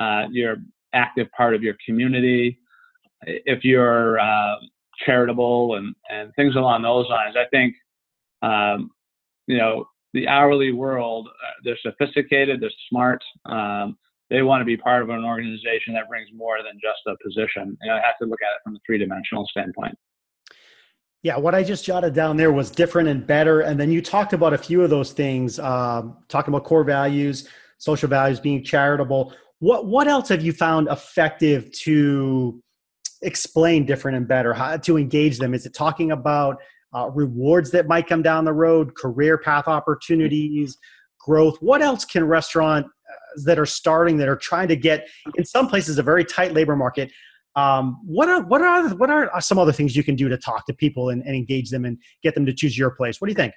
uh, 0.00 0.28
you're 0.30 0.56
active 0.92 1.28
part 1.36 1.54
of 1.54 1.62
your 1.62 1.76
community, 1.86 2.58
if 3.22 3.64
you're 3.64 4.18
uh, 4.18 4.56
charitable 5.04 5.76
and 5.76 5.94
and 6.10 6.34
things 6.34 6.56
along 6.56 6.82
those 6.82 7.06
lines. 7.08 7.36
I 7.36 7.46
think, 7.50 7.74
um, 8.42 8.90
you 9.46 9.56
know, 9.56 9.86
the 10.14 10.26
hourly 10.26 10.72
world, 10.72 11.28
uh, 11.28 11.50
they're 11.64 11.78
sophisticated, 11.82 12.60
they're 12.60 12.70
smart. 12.88 13.22
Um, 13.46 13.96
they 14.30 14.42
want 14.42 14.60
to 14.60 14.64
be 14.66 14.76
part 14.76 15.02
of 15.02 15.08
an 15.08 15.24
organization 15.24 15.94
that 15.94 16.08
brings 16.08 16.28
more 16.34 16.58
than 16.58 16.78
just 16.82 17.00
a 17.06 17.16
position. 17.24 17.76
And 17.80 17.90
I 17.90 17.96
have 17.96 18.18
to 18.20 18.26
look 18.26 18.40
at 18.42 18.54
it 18.54 18.60
from 18.62 18.76
a 18.76 18.78
three 18.86 18.98
dimensional 18.98 19.46
standpoint. 19.50 19.96
Yeah, 21.22 21.36
what 21.36 21.54
I 21.54 21.64
just 21.64 21.84
jotted 21.84 22.14
down 22.14 22.36
there 22.36 22.52
was 22.52 22.70
different 22.70 23.08
and 23.08 23.26
better. 23.26 23.62
And 23.62 23.78
then 23.78 23.90
you 23.90 24.00
talked 24.00 24.32
about 24.32 24.52
a 24.52 24.58
few 24.58 24.82
of 24.82 24.90
those 24.90 25.12
things, 25.12 25.58
um, 25.58 26.16
talking 26.28 26.54
about 26.54 26.64
core 26.64 26.84
values, 26.84 27.48
social 27.78 28.08
values, 28.08 28.38
being 28.38 28.62
charitable. 28.62 29.34
What 29.58 29.86
what 29.86 30.06
else 30.06 30.28
have 30.28 30.42
you 30.42 30.52
found 30.52 30.86
effective 30.88 31.72
to 31.72 32.62
explain 33.22 33.84
different 33.84 34.16
and 34.16 34.28
better? 34.28 34.54
How 34.54 34.76
to 34.76 34.96
engage 34.96 35.38
them? 35.38 35.54
Is 35.54 35.66
it 35.66 35.74
talking 35.74 36.12
about 36.12 36.58
uh, 36.94 37.10
rewards 37.12 37.72
that 37.72 37.88
might 37.88 38.06
come 38.06 38.22
down 38.22 38.44
the 38.44 38.52
road, 38.52 38.94
career 38.94 39.38
path 39.38 39.66
opportunities, 39.66 40.78
growth? 41.18 41.56
What 41.60 41.82
else 41.82 42.04
can 42.04 42.24
restaurant 42.28 42.86
uh, 42.86 43.42
that 43.44 43.58
are 43.58 43.66
starting 43.66 44.18
that 44.18 44.28
are 44.28 44.36
trying 44.36 44.68
to 44.68 44.76
get 44.76 45.08
in 45.36 45.44
some 45.44 45.66
places 45.66 45.98
a 45.98 46.02
very 46.04 46.24
tight 46.24 46.54
labor 46.54 46.76
market 46.76 47.10
um, 47.58 47.98
what 48.04 48.28
are 48.28 48.42
what 48.42 48.62
are 48.62 48.88
what 48.90 49.10
are 49.10 49.40
some 49.40 49.58
other 49.58 49.72
things 49.72 49.96
you 49.96 50.04
can 50.04 50.14
do 50.14 50.28
to 50.28 50.36
talk 50.36 50.66
to 50.66 50.72
people 50.72 51.08
and, 51.08 51.22
and 51.22 51.34
engage 51.34 51.70
them 51.70 51.84
and 51.84 51.98
get 52.22 52.34
them 52.34 52.46
to 52.46 52.52
choose 52.52 52.76
your 52.78 52.90
place? 52.90 53.20
What 53.20 53.26
do 53.26 53.32
you 53.32 53.36
think? 53.36 53.54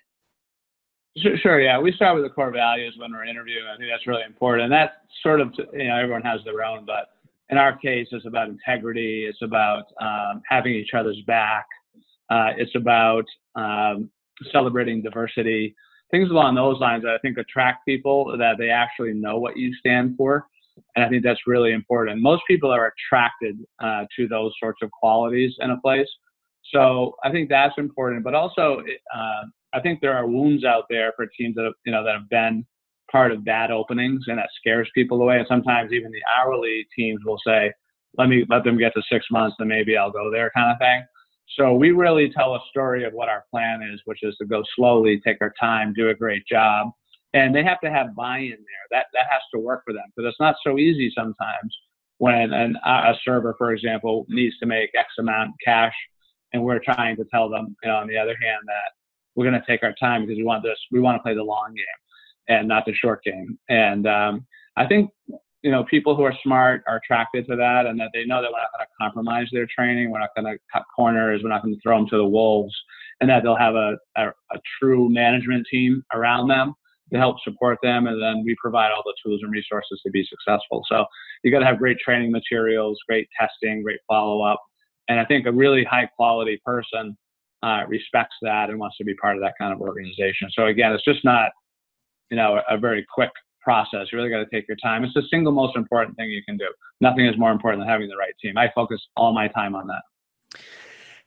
Sure, 1.41 1.60
yeah. 1.60 1.77
We 1.77 1.91
start 1.91 2.15
with 2.15 2.24
the 2.24 2.29
core 2.29 2.51
values 2.51 2.96
when 2.98 3.12
we're 3.12 3.25
interviewing. 3.25 3.65
I 3.72 3.75
think 3.77 3.89
that's 3.91 4.08
really 4.08 4.24
important. 4.24 4.63
And 4.63 4.72
that 4.72 5.03
sort 5.22 5.41
of, 5.41 5.53
you 5.74 5.89
know, 5.89 5.98
everyone 5.98 6.22
has 6.22 6.39
their 6.46 6.63
own, 6.63 6.86
but 6.86 7.10
in 7.50 7.58
our 7.58 7.77
case, 7.77 8.08
it's 8.12 8.25
about 8.25 8.48
integrity. 8.48 9.25
It's 9.25 9.41
about 9.41 9.84
um, 10.00 10.41
having 10.48 10.74
each 10.74 10.91
other's 10.98 11.22
back. 11.27 11.65
Uh, 12.29 12.51
it's 12.58 12.74
about 12.75 13.25
um, 13.55 14.10
celebrating 14.53 15.01
diversity. 15.01 15.75
Things 16.12 16.29
along 16.29 16.55
those 16.55 16.79
lines 16.79 17.03
that 17.03 17.12
I 17.12 17.17
think 17.17 17.38
attract 17.38 17.86
people 17.86 18.38
that 18.38 18.55
they 18.58 18.70
actually 18.70 19.13
know 19.13 19.38
what 19.38 19.58
you 19.58 19.74
stand 19.75 20.15
for. 20.15 20.48
And 20.95 21.05
I 21.05 21.09
think 21.09 21.23
that's 21.23 21.41
really 21.47 21.71
important. 21.71 22.21
Most 22.21 22.43
people 22.47 22.71
are 22.71 22.93
attracted 22.93 23.57
uh, 23.81 24.05
to 24.17 24.27
those 24.27 24.53
sorts 24.59 24.79
of 24.81 24.91
qualities 24.91 25.53
in 25.59 25.71
a 25.71 25.79
place. 25.79 26.07
So 26.73 27.15
I 27.23 27.31
think 27.31 27.50
that's 27.50 27.73
important. 27.77 28.23
But 28.23 28.35
also, 28.35 28.81
uh, 29.15 29.43
I 29.73 29.79
think 29.79 30.01
there 30.01 30.15
are 30.15 30.27
wounds 30.27 30.63
out 30.63 30.85
there 30.89 31.13
for 31.15 31.25
teams 31.38 31.55
that 31.55 31.65
have, 31.65 31.73
you 31.85 31.91
know 31.91 32.03
that 32.03 32.13
have 32.13 32.29
been 32.29 32.65
part 33.11 33.31
of 33.31 33.43
bad 33.43 33.71
openings, 33.71 34.23
and 34.27 34.38
that 34.38 34.50
scares 34.57 34.89
people 34.93 35.21
away. 35.21 35.38
And 35.38 35.47
sometimes 35.47 35.91
even 35.91 36.11
the 36.11 36.21
hourly 36.38 36.88
teams 36.97 37.21
will 37.25 37.39
say, 37.45 37.71
"Let 38.17 38.29
me 38.29 38.45
let 38.50 38.63
them 38.63 38.77
get 38.77 38.93
to 38.95 39.01
six 39.11 39.25
months, 39.31 39.55
then 39.59 39.67
maybe 39.67 39.97
I'll 39.97 40.11
go 40.11 40.29
there," 40.31 40.51
kind 40.55 40.71
of 40.71 40.77
thing. 40.79 41.03
So 41.57 41.73
we 41.73 41.91
really 41.91 42.31
tell 42.31 42.55
a 42.55 42.59
story 42.69 43.03
of 43.03 43.13
what 43.13 43.27
our 43.27 43.43
plan 43.51 43.81
is, 43.81 44.01
which 44.05 44.19
is 44.23 44.35
to 44.38 44.45
go 44.45 44.63
slowly, 44.75 45.19
take 45.19 45.38
our 45.41 45.53
time, 45.59 45.93
do 45.93 46.09
a 46.09 46.13
great 46.13 46.45
job, 46.47 46.91
and 47.33 47.55
they 47.55 47.63
have 47.63 47.79
to 47.81 47.89
have 47.89 48.15
buy-in 48.15 48.50
there. 48.50 48.85
That 48.91 49.05
that 49.13 49.25
has 49.29 49.41
to 49.53 49.59
work 49.59 49.83
for 49.85 49.93
them 49.93 50.03
because 50.15 50.29
it's 50.29 50.39
not 50.39 50.55
so 50.65 50.77
easy 50.77 51.11
sometimes 51.15 51.75
when 52.17 52.53
an, 52.53 52.75
a 52.85 53.13
server, 53.25 53.55
for 53.57 53.71
example, 53.71 54.27
needs 54.29 54.55
to 54.59 54.67
make 54.67 54.91
X 54.95 55.07
amount 55.17 55.55
cash, 55.65 55.95
and 56.53 56.63
we're 56.63 56.79
trying 56.79 57.15
to 57.17 57.25
tell 57.33 57.50
them, 57.50 57.75
you 57.81 57.89
know, 57.89 57.95
on 57.95 58.07
the 58.07 58.17
other 58.17 58.35
hand, 58.41 58.61
that 58.67 58.91
we're 59.35 59.50
going 59.50 59.59
to 59.59 59.67
take 59.67 59.81
our 59.81 59.95
time 60.00 60.21
because 60.21 60.38
we 60.38 60.43
want 60.43 60.61
this, 60.61 60.77
we 60.91 61.00
want 61.00 61.17
to 61.17 61.23
play 61.23 61.33
the 61.33 61.43
long 61.43 61.73
game 61.75 62.57
and 62.57 62.67
not 62.67 62.85
the 62.85 62.93
short 62.93 63.23
game. 63.23 63.57
And 63.69 64.05
um, 64.07 64.45
I 64.75 64.85
think 64.85 65.09
you 65.63 65.71
know 65.71 65.83
people 65.85 66.15
who 66.15 66.23
are 66.23 66.33
smart 66.43 66.83
are 66.88 66.97
attracted 66.97 67.47
to 67.47 67.55
that, 67.55 67.85
and 67.85 68.00
that 68.00 68.09
they 68.13 68.25
know 68.25 68.41
that 68.41 68.51
we're 68.51 68.59
not 68.59 68.71
going 68.77 68.85
to 68.85 68.93
compromise 69.00 69.47
their 69.51 69.67
training, 69.73 70.11
we're 70.11 70.19
not 70.19 70.35
going 70.35 70.51
to 70.51 70.59
cut 70.71 70.83
corners, 70.95 71.41
we're 71.43 71.50
not 71.50 71.63
going 71.63 71.73
to 71.73 71.81
throw 71.81 71.97
them 71.97 72.07
to 72.09 72.17
the 72.17 72.27
wolves, 72.27 72.75
and 73.19 73.29
that 73.29 73.41
they'll 73.41 73.55
have 73.55 73.75
a, 73.75 73.97
a, 74.17 74.27
a 74.27 74.59
true 74.79 75.09
management 75.09 75.65
team 75.71 76.03
around 76.13 76.50
them 76.50 76.75
to 77.13 77.20
help 77.20 77.38
support 77.44 77.77
them, 77.84 78.08
and 78.08 78.22
then 78.22 78.44
we 78.46 78.56
provide 78.62 78.91
all 78.91 79.03
the 79.03 79.15
tools 79.24 79.41
and 79.44 79.51
resources 79.51 80.00
to 80.06 80.12
be 80.12 80.25
successful. 80.25 80.84
So 80.89 81.06
you 81.44 81.51
got 81.51 81.60
to 81.60 81.65
have 81.65 81.77
great 81.77 81.98
training 82.00 82.32
materials, 82.32 83.00
great 83.08 83.27
testing, 83.39 83.84
great 83.84 84.00
follow 84.08 84.41
up, 84.44 84.62
and 85.10 85.20
I 85.20 85.25
think 85.25 85.46
a 85.46 85.51
really 85.51 85.84
high 85.84 86.08
quality 86.15 86.62
person 86.65 87.18
uh, 87.63 87.84
respects 87.88 88.36
that 88.41 88.70
and 88.70 88.80
wants 88.80 88.98
to 88.98 89.03
be 89.03 89.13
part 89.15 89.36
of 89.36 89.41
that 89.44 89.53
kind 89.60 89.74
of 89.74 89.82
organization. 89.82 90.50
So 90.51 90.68
again, 90.68 90.94
it's 90.94 91.03
just 91.03 91.24
not 91.24 91.51
you 92.30 92.38
know 92.38 92.62
a, 92.70 92.77
very 92.77 93.06
quick 93.13 93.30
process. 93.62 94.08
You 94.12 94.18
really 94.18 94.30
got 94.30 94.39
to 94.39 94.50
take 94.51 94.68
your 94.68 94.77
time. 94.82 95.03
It's 95.03 95.13
the 95.13 95.24
single 95.30 95.51
most 95.51 95.75
important 95.75 96.18
thing 96.18 96.30
you 96.30 96.44
can 96.44 96.58
do. 96.58 96.68
Nothing 97.01 97.27
is 97.27 97.38
more 97.38 97.51
important 97.51 97.82
than 97.82 97.89
having 97.89 98.08
the 98.08 98.18
right 98.18 98.34
team. 98.41 98.58
I 98.58 98.72
focus 98.74 99.00
all 99.15 99.34
my 99.34 99.48
time 99.50 99.75
on 99.75 99.88
that. 99.88 100.01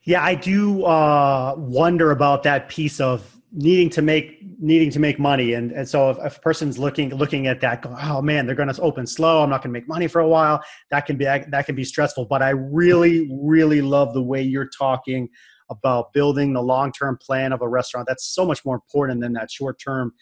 Yeah, 0.02 0.22
I 0.22 0.34
do 0.34 0.84
uh, 0.84 1.54
wonder 1.56 2.10
about 2.10 2.42
that 2.42 2.68
piece 2.68 3.00
of 3.00 3.40
needing 3.54 3.88
to 3.88 4.02
make 4.02 4.40
needing 4.58 4.90
to 4.90 4.98
make 4.98 5.18
money. 5.18 5.54
And, 5.54 5.70
and 5.70 5.88
so 5.88 6.10
if, 6.10 6.18
if 6.18 6.36
a 6.38 6.40
person's 6.40 6.78
looking 6.78 7.14
looking 7.14 7.46
at 7.46 7.60
that 7.60 7.82
go, 7.82 7.96
oh 8.02 8.20
man 8.20 8.46
they're 8.46 8.56
going 8.56 8.72
to 8.72 8.80
open 8.82 9.06
slow. 9.06 9.42
I'm 9.42 9.50
not 9.50 9.62
going 9.62 9.72
to 9.72 9.80
make 9.80 9.88
money 9.88 10.08
for 10.08 10.20
a 10.20 10.28
while. 10.28 10.62
That 10.90 11.06
can 11.06 11.16
be 11.16 11.24
that 11.24 11.62
can 11.64 11.76
be 11.76 11.84
stressful. 11.84 12.26
But 12.26 12.42
i 12.42 12.50
really 12.50 13.28
really 13.30 13.80
love 13.80 14.12
the 14.12 14.22
way 14.22 14.42
you're 14.42 14.68
talking 14.76 15.28
about 15.70 16.12
building 16.12 16.52
the 16.52 16.60
long-term 16.60 17.18
plan 17.22 17.52
of 17.52 17.62
a 17.62 17.68
restaurant. 17.68 18.06
That's 18.06 18.26
so 18.34 18.44
much 18.44 18.64
more 18.64 18.74
important 18.74 19.20
than 19.20 19.32
that 19.34 19.50
short-term 19.50 20.12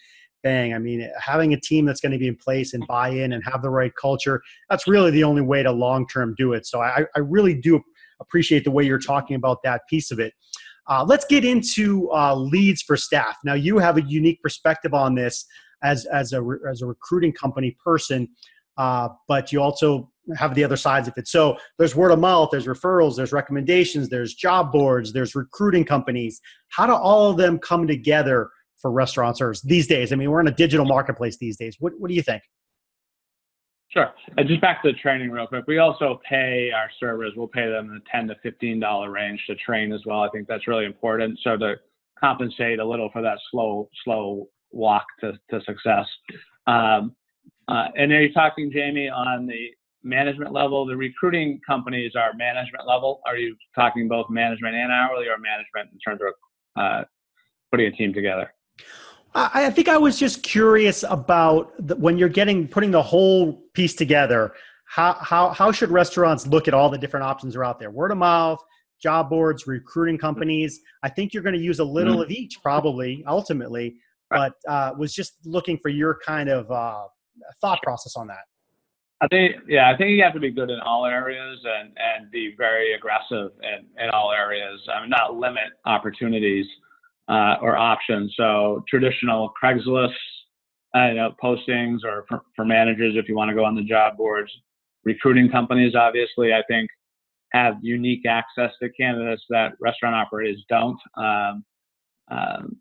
thing 0.43 0.73
i 0.73 0.77
mean 0.77 1.09
having 1.17 1.53
a 1.53 1.59
team 1.61 1.85
that's 1.85 2.01
going 2.01 2.11
to 2.11 2.17
be 2.17 2.27
in 2.27 2.35
place 2.35 2.73
and 2.73 2.85
buy 2.85 3.07
in 3.07 3.31
and 3.31 3.41
have 3.45 3.61
the 3.61 3.69
right 3.69 3.93
culture 3.95 4.41
that's 4.69 4.85
really 4.89 5.09
the 5.09 5.23
only 5.23 5.41
way 5.41 5.63
to 5.63 5.71
long-term 5.71 6.35
do 6.37 6.51
it. 6.51 6.65
So 6.65 6.81
i, 6.81 7.05
I 7.15 7.19
really 7.19 7.53
do 7.53 7.81
appreciate 8.19 8.65
the 8.65 8.71
way 8.71 8.83
you're 8.83 8.99
talking 8.99 9.37
about 9.37 9.63
that 9.63 9.83
piece 9.89 10.11
of 10.11 10.19
it 10.19 10.33
uh, 10.89 11.03
let's 11.07 11.25
get 11.25 11.45
into 11.45 12.11
uh, 12.11 12.35
leads 12.35 12.81
for 12.81 12.97
staff. 12.97 13.37
Now, 13.45 13.53
you 13.53 13.77
have 13.77 13.97
a 13.97 14.01
unique 14.01 14.41
perspective 14.41 14.93
on 14.93 15.15
this 15.15 15.45
as 15.83 16.05
as 16.05 16.33
a 16.33 16.43
as 16.69 16.81
a 16.81 16.85
recruiting 16.85 17.33
company 17.33 17.77
person, 17.83 18.27
uh, 18.77 19.09
but 19.27 19.51
you 19.51 19.61
also 19.61 20.09
have 20.37 20.55
the 20.55 20.63
other 20.63 20.77
sides 20.77 21.07
of 21.07 21.13
it. 21.17 21.27
So 21.27 21.57
there's 21.77 21.95
word 21.95 22.11
of 22.11 22.19
mouth, 22.19 22.49
there's 22.51 22.65
referrals, 22.65 23.15
there's 23.17 23.33
recommendations, 23.33 24.09
there's 24.09 24.33
job 24.33 24.71
boards, 24.71 25.11
there's 25.11 25.35
recruiting 25.35 25.83
companies. 25.83 26.39
How 26.69 26.85
do 26.85 26.93
all 26.93 27.29
of 27.29 27.37
them 27.37 27.59
come 27.59 27.87
together 27.87 28.49
for 28.81 28.91
restaurateurs 28.91 29.61
these 29.61 29.85
days? 29.87 30.13
I 30.13 30.15
mean, 30.15 30.31
we're 30.31 30.39
in 30.39 30.47
a 30.47 30.55
digital 30.55 30.85
marketplace 30.85 31.37
these 31.37 31.57
days. 31.57 31.75
What 31.79 31.93
what 31.97 32.09
do 32.09 32.15
you 32.15 32.23
think? 32.23 32.43
Sure. 33.93 34.11
And 34.37 34.47
just 34.47 34.59
back 34.59 34.81
to 34.81 34.91
the 34.91 34.97
training 34.97 35.29
real 35.29 35.45
quick. 35.45 35.65
We 35.67 35.77
also 35.77 36.19
pay 36.27 36.71
our 36.75 36.89
servers. 36.99 37.33
We'll 37.35 37.47
pay 37.47 37.69
them 37.69 37.89
in 37.89 37.93
the 37.93 38.01
ten 38.11 38.27
to 38.27 38.35
fifteen 38.41 38.79
dollar 38.79 39.11
range 39.11 39.39
to 39.47 39.55
train 39.55 39.93
as 39.93 40.01
well. 40.05 40.21
I 40.21 40.29
think 40.29 40.47
that's 40.47 40.67
really 40.67 40.85
important. 40.85 41.39
So 41.43 41.57
to 41.57 41.75
compensate 42.19 42.79
a 42.79 42.85
little 42.85 43.09
for 43.11 43.21
that 43.21 43.37
slow 43.51 43.89
slow 44.03 44.47
walk 44.71 45.05
to, 45.19 45.33
to 45.51 45.61
success. 45.63 46.07
Um, 46.65 47.15
uh, 47.67 47.89
and 47.95 48.11
are 48.11 48.23
you 48.23 48.33
talking, 48.33 48.71
Jamie, 48.71 49.09
on 49.09 49.45
the 49.45 49.69
management 50.03 50.51
level? 50.51 50.85
The 50.87 50.97
recruiting 50.97 51.61
companies 51.65 52.13
are 52.15 52.33
management 52.33 52.87
level. 52.87 53.21
Are 53.27 53.37
you 53.37 53.55
talking 53.75 54.07
both 54.07 54.27
management 54.29 54.75
and 54.75 54.91
hourly, 54.91 55.27
or 55.27 55.37
management 55.37 55.93
in 55.93 55.99
terms 55.99 56.19
of 56.27 56.33
uh, 56.81 57.03
putting 57.73 57.87
a 57.87 57.91
team 57.91 58.13
together. 58.13 58.53
I, 59.35 59.65
I 59.65 59.69
think 59.69 59.87
I 59.87 59.97
was 59.97 60.17
just 60.19 60.43
curious 60.43 61.03
about 61.09 61.73
the, 61.79 61.95
when 61.95 62.17
you're 62.17 62.29
getting 62.29 62.67
putting 62.67 62.91
the 62.91 63.01
whole 63.01 63.63
piece 63.73 63.95
together. 63.95 64.53
How, 64.85 65.13
how, 65.13 65.49
how 65.49 65.71
should 65.71 65.89
restaurants 65.89 66.45
look 66.45 66.67
at 66.67 66.73
all 66.75 66.89
the 66.89 66.99
different 66.99 67.25
options 67.25 67.55
are 67.55 67.63
out 67.63 67.79
there? 67.79 67.89
Word 67.89 68.11
of 68.11 68.17
mouth, 68.17 68.59
job 69.01 69.29
boards, 69.29 69.65
recruiting 69.65 70.19
companies. 70.19 70.81
I 71.01 71.09
think 71.09 71.33
you're 71.33 71.41
going 71.41 71.55
to 71.55 71.61
use 71.61 71.79
a 71.79 71.83
little 71.83 72.13
mm-hmm. 72.13 72.23
of 72.23 72.31
each, 72.31 72.61
probably 72.61 73.23
ultimately. 73.27 73.95
But 74.29 74.53
uh, 74.67 74.93
was 74.97 75.13
just 75.13 75.33
looking 75.45 75.77
for 75.79 75.89
your 75.89 76.17
kind 76.25 76.49
of 76.49 76.69
uh, 76.71 77.05
thought 77.61 77.79
process 77.83 78.15
on 78.15 78.27
that. 78.27 78.45
I 79.21 79.27
think, 79.27 79.55
yeah, 79.67 79.89
I 79.89 79.95
think 79.95 80.09
you 80.09 80.23
have 80.23 80.33
to 80.33 80.39
be 80.39 80.51
good 80.51 80.69
in 80.69 80.79
all 80.81 81.05
areas 81.05 81.59
and, 81.63 81.89
and 81.97 82.29
be 82.29 82.53
very 82.57 82.93
aggressive 82.93 83.51
in, 83.61 84.03
in 84.03 84.09
all 84.09 84.31
areas. 84.31 84.81
I 84.93 85.01
mean, 85.01 85.09
not 85.09 85.35
limit 85.35 85.69
opportunities 85.85 86.65
uh, 87.27 87.55
or 87.61 87.77
options. 87.77 88.33
So 88.37 88.83
traditional 88.89 89.51
Craigslist 89.61 90.13
uh, 90.95 91.07
you 91.07 91.15
know, 91.15 91.33
postings 91.43 91.99
or 92.03 92.25
for, 92.27 92.41
for 92.55 92.65
managers 92.65 93.15
if 93.17 93.27
you 93.27 93.35
want 93.35 93.49
to 93.49 93.55
go 93.55 93.65
on 93.65 93.75
the 93.75 93.83
job 93.83 94.17
boards. 94.17 94.51
Recruiting 95.03 95.49
companies, 95.49 95.95
obviously, 95.95 96.53
I 96.53 96.61
think 96.67 96.89
have 97.51 97.75
unique 97.81 98.25
access 98.25 98.71
to 98.81 98.89
candidates 98.89 99.43
that 99.49 99.73
restaurant 99.79 100.15
operators 100.15 100.63
don't. 100.69 100.99
Um, 101.17 101.65
um, 102.31 102.77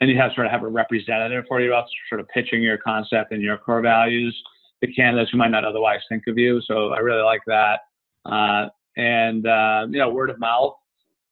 and 0.00 0.10
you 0.10 0.18
have 0.18 0.32
sort 0.34 0.46
of 0.46 0.52
have 0.52 0.62
a 0.62 0.68
representative 0.68 1.44
for 1.48 1.60
you 1.60 1.72
about 1.72 1.86
sort 2.08 2.20
of 2.20 2.28
pitching 2.28 2.62
your 2.62 2.78
concept 2.78 3.32
and 3.32 3.42
your 3.42 3.56
core 3.56 3.80
values 3.80 4.36
to 4.84 4.92
candidates 4.92 5.30
who 5.30 5.38
might 5.38 5.50
not 5.50 5.64
otherwise 5.64 6.00
think 6.08 6.24
of 6.28 6.36
you. 6.36 6.60
So 6.66 6.90
I 6.90 6.98
really 6.98 7.22
like 7.22 7.40
that. 7.46 7.80
Uh, 8.26 8.68
and 8.96 9.46
uh, 9.46 9.86
you 9.90 9.98
know, 9.98 10.10
word 10.10 10.30
of 10.30 10.38
mouth. 10.38 10.74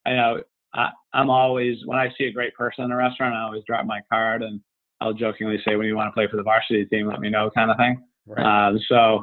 I 0.06 0.12
know 0.12 0.40
I, 0.74 0.90
am 1.14 1.30
always 1.30 1.76
when 1.86 1.98
I 1.98 2.08
see 2.18 2.24
a 2.24 2.32
great 2.32 2.54
person 2.54 2.84
in 2.84 2.90
a 2.90 2.96
restaurant, 2.96 3.34
I 3.34 3.42
always 3.42 3.62
drop 3.66 3.86
my 3.86 4.00
card 4.10 4.42
and 4.42 4.60
I'll 5.00 5.12
jokingly 5.12 5.58
say, 5.64 5.76
"When 5.76 5.86
you 5.86 5.96
want 5.96 6.08
to 6.08 6.12
play 6.12 6.26
for 6.28 6.36
the 6.36 6.42
varsity 6.42 6.84
team, 6.86 7.06
let 7.06 7.20
me 7.20 7.30
know," 7.30 7.50
kind 7.50 7.70
of 7.70 7.76
thing. 7.76 8.02
Right. 8.26 8.68
Um, 8.68 8.78
so, 8.88 9.22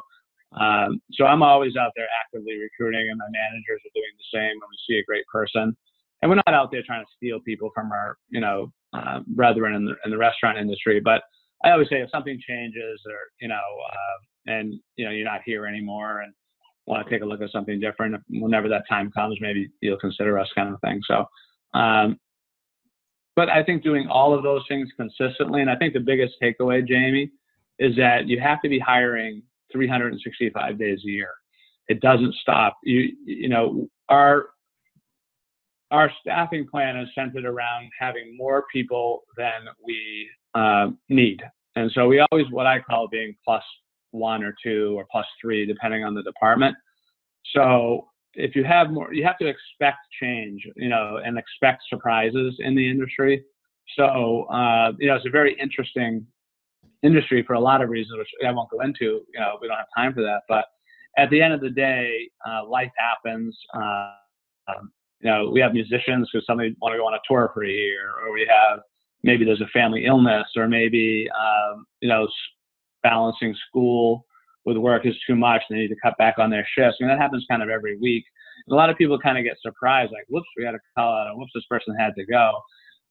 um, 0.60 1.02
so 1.14 1.26
I'm 1.26 1.42
always 1.42 1.76
out 1.76 1.92
there 1.96 2.08
actively 2.24 2.60
recruiting, 2.60 3.10
and 3.10 3.18
my 3.18 3.26
managers 3.26 3.82
are 3.86 3.96
doing 3.96 4.14
the 4.18 4.38
same 4.38 4.60
when 4.60 4.70
we 4.70 4.78
see 4.88 5.00
a 5.00 5.06
great 5.06 5.26
person. 5.32 5.76
And 6.22 6.30
we're 6.30 6.36
not 6.46 6.54
out 6.54 6.72
there 6.72 6.84
trying 6.86 7.04
to 7.04 7.12
steal 7.16 7.40
people 7.40 7.72
from 7.74 7.92
our, 7.92 8.18
you 8.30 8.42
know, 8.42 8.72
uh, 8.94 9.22
brethren 9.28 9.74
in 9.74 9.86
the 9.86 9.96
in 10.06 10.12
the 10.12 10.18
restaurant 10.18 10.58
industry. 10.58 11.00
But 11.00 11.24
I 11.64 11.72
always 11.72 11.90
say 11.90 12.02
if 12.02 12.10
something 12.12 12.40
changes, 12.48 13.02
or 13.08 13.18
you 13.40 13.48
know, 13.48 13.56
uh, 13.56 14.52
and 14.52 14.74
you 14.98 15.06
know, 15.06 15.12
you're 15.12 15.26
not 15.26 15.42
here 15.46 15.66
anymore, 15.66 16.22
and 16.22 16.34
want 16.86 17.08
to 17.08 17.14
take 17.14 17.22
a 17.22 17.26
look 17.26 17.42
at 17.42 17.52
something 17.52 17.80
different, 17.80 18.22
whenever 18.30 18.68
that 18.70 18.84
time 18.90 19.12
comes, 19.12 19.38
maybe 19.40 19.70
you'll 19.82 19.98
consider 19.98 20.40
us, 20.40 20.50
kind 20.56 20.74
of 20.74 20.82
thing. 20.82 21.02
So, 21.08 21.26
um, 21.78 22.20
but 23.36 23.50
I 23.50 23.64
think 23.64 23.84
doing 23.84 24.08
all 24.08 24.34
of 24.34 24.44
those 24.44 24.64
things 24.68 24.90
consistently, 24.98 25.62
and 25.62 25.70
I 25.70 25.76
think 25.76 25.94
the 25.94 26.00
biggest 26.00 26.36
takeaway, 26.42 26.86
Jamie, 26.86 27.32
is 27.80 27.96
that 27.96 28.28
you 28.28 28.40
have 28.40 28.62
to 28.62 28.70
be 28.70 28.80
hiring 28.80 29.42
365 29.72 30.78
days 30.78 31.00
a 31.06 31.10
year. 31.10 31.30
It 31.88 32.02
doesn't 32.02 32.36
stop. 32.36 32.78
You 32.84 33.16
you 33.26 33.50
know 33.50 33.88
our 34.10 34.50
our 35.90 36.12
staffing 36.22 36.68
plan 36.68 36.98
is 36.98 37.10
centered 37.16 37.46
around 37.46 37.90
having 38.00 38.38
more 38.38 38.66
people 38.72 39.24
than 39.38 39.68
we 39.84 40.30
uh, 40.54 40.90
need, 41.10 41.42
and 41.76 41.92
so 41.94 42.08
we 42.08 42.24
always 42.32 42.46
what 42.52 42.68
I 42.68 42.80
call 42.80 43.08
being 43.08 43.36
plus 43.44 43.64
one 44.12 44.44
or 44.44 44.56
two 44.64 44.96
or 44.98 45.06
plus 45.12 45.26
three, 45.42 45.66
depending 45.66 46.04
on 46.04 46.14
the 46.14 46.24
department. 46.24 46.76
So 47.56 48.08
if 48.34 48.56
you 48.56 48.64
have 48.64 48.92
more, 48.92 49.14
you 49.14 49.26
have 49.26 49.38
to 49.40 49.48
expect 49.48 49.98
change, 50.22 50.66
you 50.76 50.90
know, 50.90 51.20
and 51.24 51.38
expect 51.38 51.84
surprises 51.90 52.56
in 52.60 52.76
the 52.76 52.90
industry. 52.90 53.44
So, 53.98 54.44
uh, 54.44 54.94
you 55.00 55.08
know, 55.08 55.16
it's 55.16 55.26
a 55.26 55.30
very 55.30 55.60
interesting 55.60 56.26
industry 57.04 57.44
for 57.46 57.54
a 57.54 57.60
lot 57.60 57.82
of 57.82 57.90
reasons, 57.90 58.18
which 58.18 58.30
I 58.46 58.52
won't 58.52 58.70
go 58.70 58.82
into. 58.82 59.26
You 59.34 59.40
know, 59.40 59.58
we 59.62 59.68
don't 59.68 59.78
have 59.78 59.88
time 59.96 60.14
for 60.14 60.22
that. 60.22 60.42
But 60.48 60.66
at 61.18 61.30
the 61.30 61.42
end 61.42 61.54
of 61.54 61.62
the 61.62 61.70
day, 61.70 62.30
uh, 62.48 62.66
life 62.66 62.92
happens. 62.98 63.58
Uh, 63.74 64.14
um, 64.70 64.92
you 65.20 65.30
know, 65.30 65.50
we 65.52 65.60
have 65.60 65.74
musicians 65.74 66.30
who 66.32 66.40
somebody 66.42 66.76
want 66.82 66.94
to 66.94 66.98
go 66.98 67.06
on 67.06 67.14
a 67.14 67.20
tour 67.28 67.52
for 67.54 67.66
a 67.66 67.70
year, 67.70 68.12
or 68.24 68.32
we 68.34 68.48
have 68.50 68.80
maybe 69.24 69.46
there's 69.46 69.62
a 69.62 69.68
family 69.68 70.06
illness, 70.06 70.48
or 70.56 70.68
maybe 70.68 71.28
um, 71.38 71.86
you 72.00 72.10
know, 72.10 72.28
balancing 73.04 73.56
school 73.68 74.26
with 74.66 74.78
work 74.78 75.06
is 75.06 75.16
too 75.26 75.36
much. 75.36 75.62
They 75.70 75.78
need 75.78 75.88
to 75.90 75.96
cut 76.02 76.18
back 76.18 76.36
on 76.38 76.50
their 76.50 76.68
shifts. 76.78 76.98
I 77.00 77.04
mean, 77.04 77.10
that 77.10 77.22
happens 77.22 77.46
kind 77.50 77.64
of 77.64 77.70
every 77.70 77.98
week. 77.98 78.24
A 78.70 78.76
lot 78.76 78.90
of 78.90 78.98
people 78.98 79.18
kind 79.20 79.38
of 79.38 79.44
get 79.44 79.58
surprised, 79.62 80.12
like, 80.12 80.26
whoops, 80.30 80.48
we 80.56 80.64
had 80.64 80.76
a 80.76 80.80
call 80.96 81.14
out, 81.14 81.38
whoops, 81.38 81.52
this 81.56 81.66
person 81.70 81.96
had 81.96 82.14
to 82.16 82.26
go. 82.26 82.60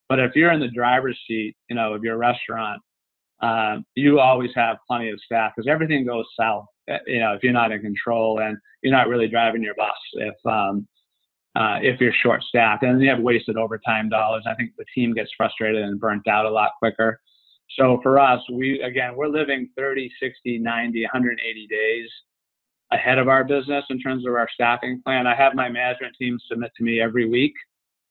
But 0.09 0.21
if 0.21 0.37
you're 0.37 0.53
in 0.53 0.61
the 0.61 0.69
driver's 0.69 1.19
seat, 1.27 1.57
you 1.69 1.77
know, 1.77 1.93
of 1.95 2.05
your 2.05 2.17
restaurant, 2.17 2.81
um, 3.43 3.85
you 3.95 4.21
always 4.21 4.51
have 4.55 4.77
plenty 4.87 5.11
of 5.11 5.19
staff 5.25 5.53
because 5.55 5.69
everything 5.69 6.05
goes 6.05 6.27
south. 6.39 6.67
Eh, 6.89 6.99
you 7.07 7.21
know, 7.21 7.33
if 7.33 7.43
you're 7.43 7.53
not 7.53 7.73
in 7.73 7.81
control 7.81 8.41
and 8.41 8.57
you're 8.83 8.93
not 8.93 9.09
really 9.09 9.29
driving 9.29 9.63
your 9.63 9.75
bus, 9.75 9.97
if 10.15 10.35
um, 10.47 10.87
uh, 11.57 11.79
if 11.83 12.01
you're 12.01 12.13
short 12.23 12.43
staffed, 12.43 12.83
and 12.83 13.03
you 13.03 13.09
have 13.09 13.21
wasted 13.21 13.57
overtime 13.57 14.09
dollars, 14.09 14.45
I 14.47 14.55
think 14.55 14.73
the 14.77 14.85
team 14.95 15.15
gets 15.15 15.31
frustrated 15.37 15.83
and 15.83 15.99
burnt 15.99 16.29
out 16.29 16.47
a 16.47 16.51
lot 16.51 16.73
quicker. 16.79 17.21
So 17.79 18.01
for 18.03 18.19
us, 18.19 18.41
we 18.53 18.81
again 18.83 19.17
we're 19.17 19.29
living 19.29 19.69
30, 19.77 20.11
60, 20.21 20.59
90, 20.59 21.03
180 21.03 21.67
days 21.67 22.09
ahead 22.93 23.19
of 23.19 23.29
our 23.29 23.45
business 23.45 23.85
in 23.91 24.01
terms 24.01 24.27
of 24.27 24.35
our 24.35 24.49
staffing 24.53 25.01
plan. 25.05 25.27
I 25.27 25.37
have 25.37 25.55
my 25.55 25.69
management 25.69 26.17
team 26.19 26.39
submit 26.49 26.73
to 26.77 26.83
me 26.83 27.01
every 27.01 27.29
week 27.29 27.55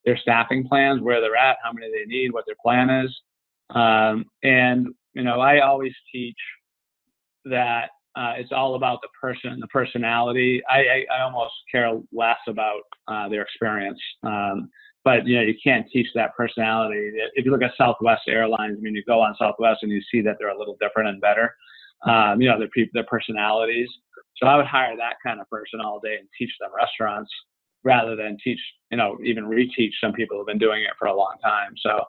their 0.06 0.18
staffing 0.18 0.68
plans, 0.68 1.02
where 1.02 1.22
they're 1.22 1.36
at, 1.36 1.58
how 1.64 1.72
many 1.72 1.92
they 1.92 2.06
need, 2.06 2.32
what 2.32 2.46
their 2.46 2.56
plan 2.64 2.90
is. 2.90 3.16
Um, 3.76 4.26
and 4.44 4.88
you 5.14 5.24
know, 5.24 5.40
I 5.40 5.60
always 5.60 5.94
teach 6.12 6.38
that 7.46 7.90
uh, 8.16 8.34
it's 8.38 8.52
all 8.52 8.76
about 8.76 9.00
the 9.02 9.10
person, 9.20 9.60
the 9.60 9.68
personality. 9.68 10.62
I, 10.70 10.80
I, 10.80 11.18
I 11.18 11.22
almost 11.22 11.54
care 11.72 11.92
less 12.12 12.38
about 12.48 12.82
uh, 13.08 13.30
their 13.30 13.42
experience. 13.42 14.00
Um, 14.24 14.70
but 15.04 15.26
you 15.28 15.36
know 15.36 15.42
you 15.42 15.56
can't 15.64 15.86
teach 15.92 16.08
that 16.16 16.36
personality. 16.36 17.12
If 17.36 17.46
you 17.46 17.52
look 17.52 17.62
at 17.62 17.72
Southwest 17.78 18.24
Airlines, 18.28 18.78
I 18.78 18.82
mean, 18.82 18.96
you 18.96 19.04
go 19.06 19.22
on 19.22 19.36
Southwest 19.38 19.80
and 19.84 19.92
you 19.92 20.02
see 20.12 20.22
that 20.22 20.38
they're 20.40 20.56
a 20.56 20.58
little 20.58 20.78
different 20.80 21.10
and 21.10 21.22
better. 21.22 21.54
Um, 22.06 22.42
you 22.42 22.50
know, 22.50 22.58
their 22.58 22.70
their 22.94 23.06
personalities. 23.06 23.90
So 24.38 24.48
I 24.48 24.56
would 24.56 24.66
hire 24.66 24.96
that 24.96 25.16
kind 25.26 25.42
of 25.42 25.50
person 25.50 25.82
all 25.82 26.00
day 26.00 26.16
and 26.20 26.28
teach 26.38 26.52
them 26.60 26.70
restaurants 26.76 27.32
rather 27.84 28.16
than 28.16 28.38
teach, 28.44 28.60
you 28.92 28.98
know, 28.98 29.18
even 29.24 29.46
reteach 29.46 29.92
some 30.02 30.14
people 30.14 30.38
who've 30.38 30.48
been 30.48 30.58
doing 30.58 30.84
it 30.84 30.92
for 30.98 31.08
a 31.08 31.16
long 31.16 31.36
time. 31.44 31.74
So, 31.78 32.04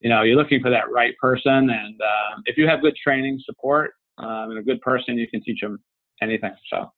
you 0.00 0.08
know, 0.08 0.22
you're 0.22 0.36
looking 0.36 0.60
for 0.60 0.70
that 0.70 0.90
right 0.90 1.16
person, 1.18 1.70
and 1.70 2.00
uh, 2.00 2.40
if 2.46 2.56
you 2.56 2.68
have 2.68 2.82
good 2.82 2.94
training 3.02 3.40
support 3.44 3.92
um, 4.18 4.50
and 4.50 4.58
a 4.58 4.62
good 4.62 4.80
person, 4.80 5.16
you 5.16 5.28
can 5.28 5.42
teach 5.42 5.60
them 5.60 5.80
anything. 6.20 6.54
So. 6.72 6.90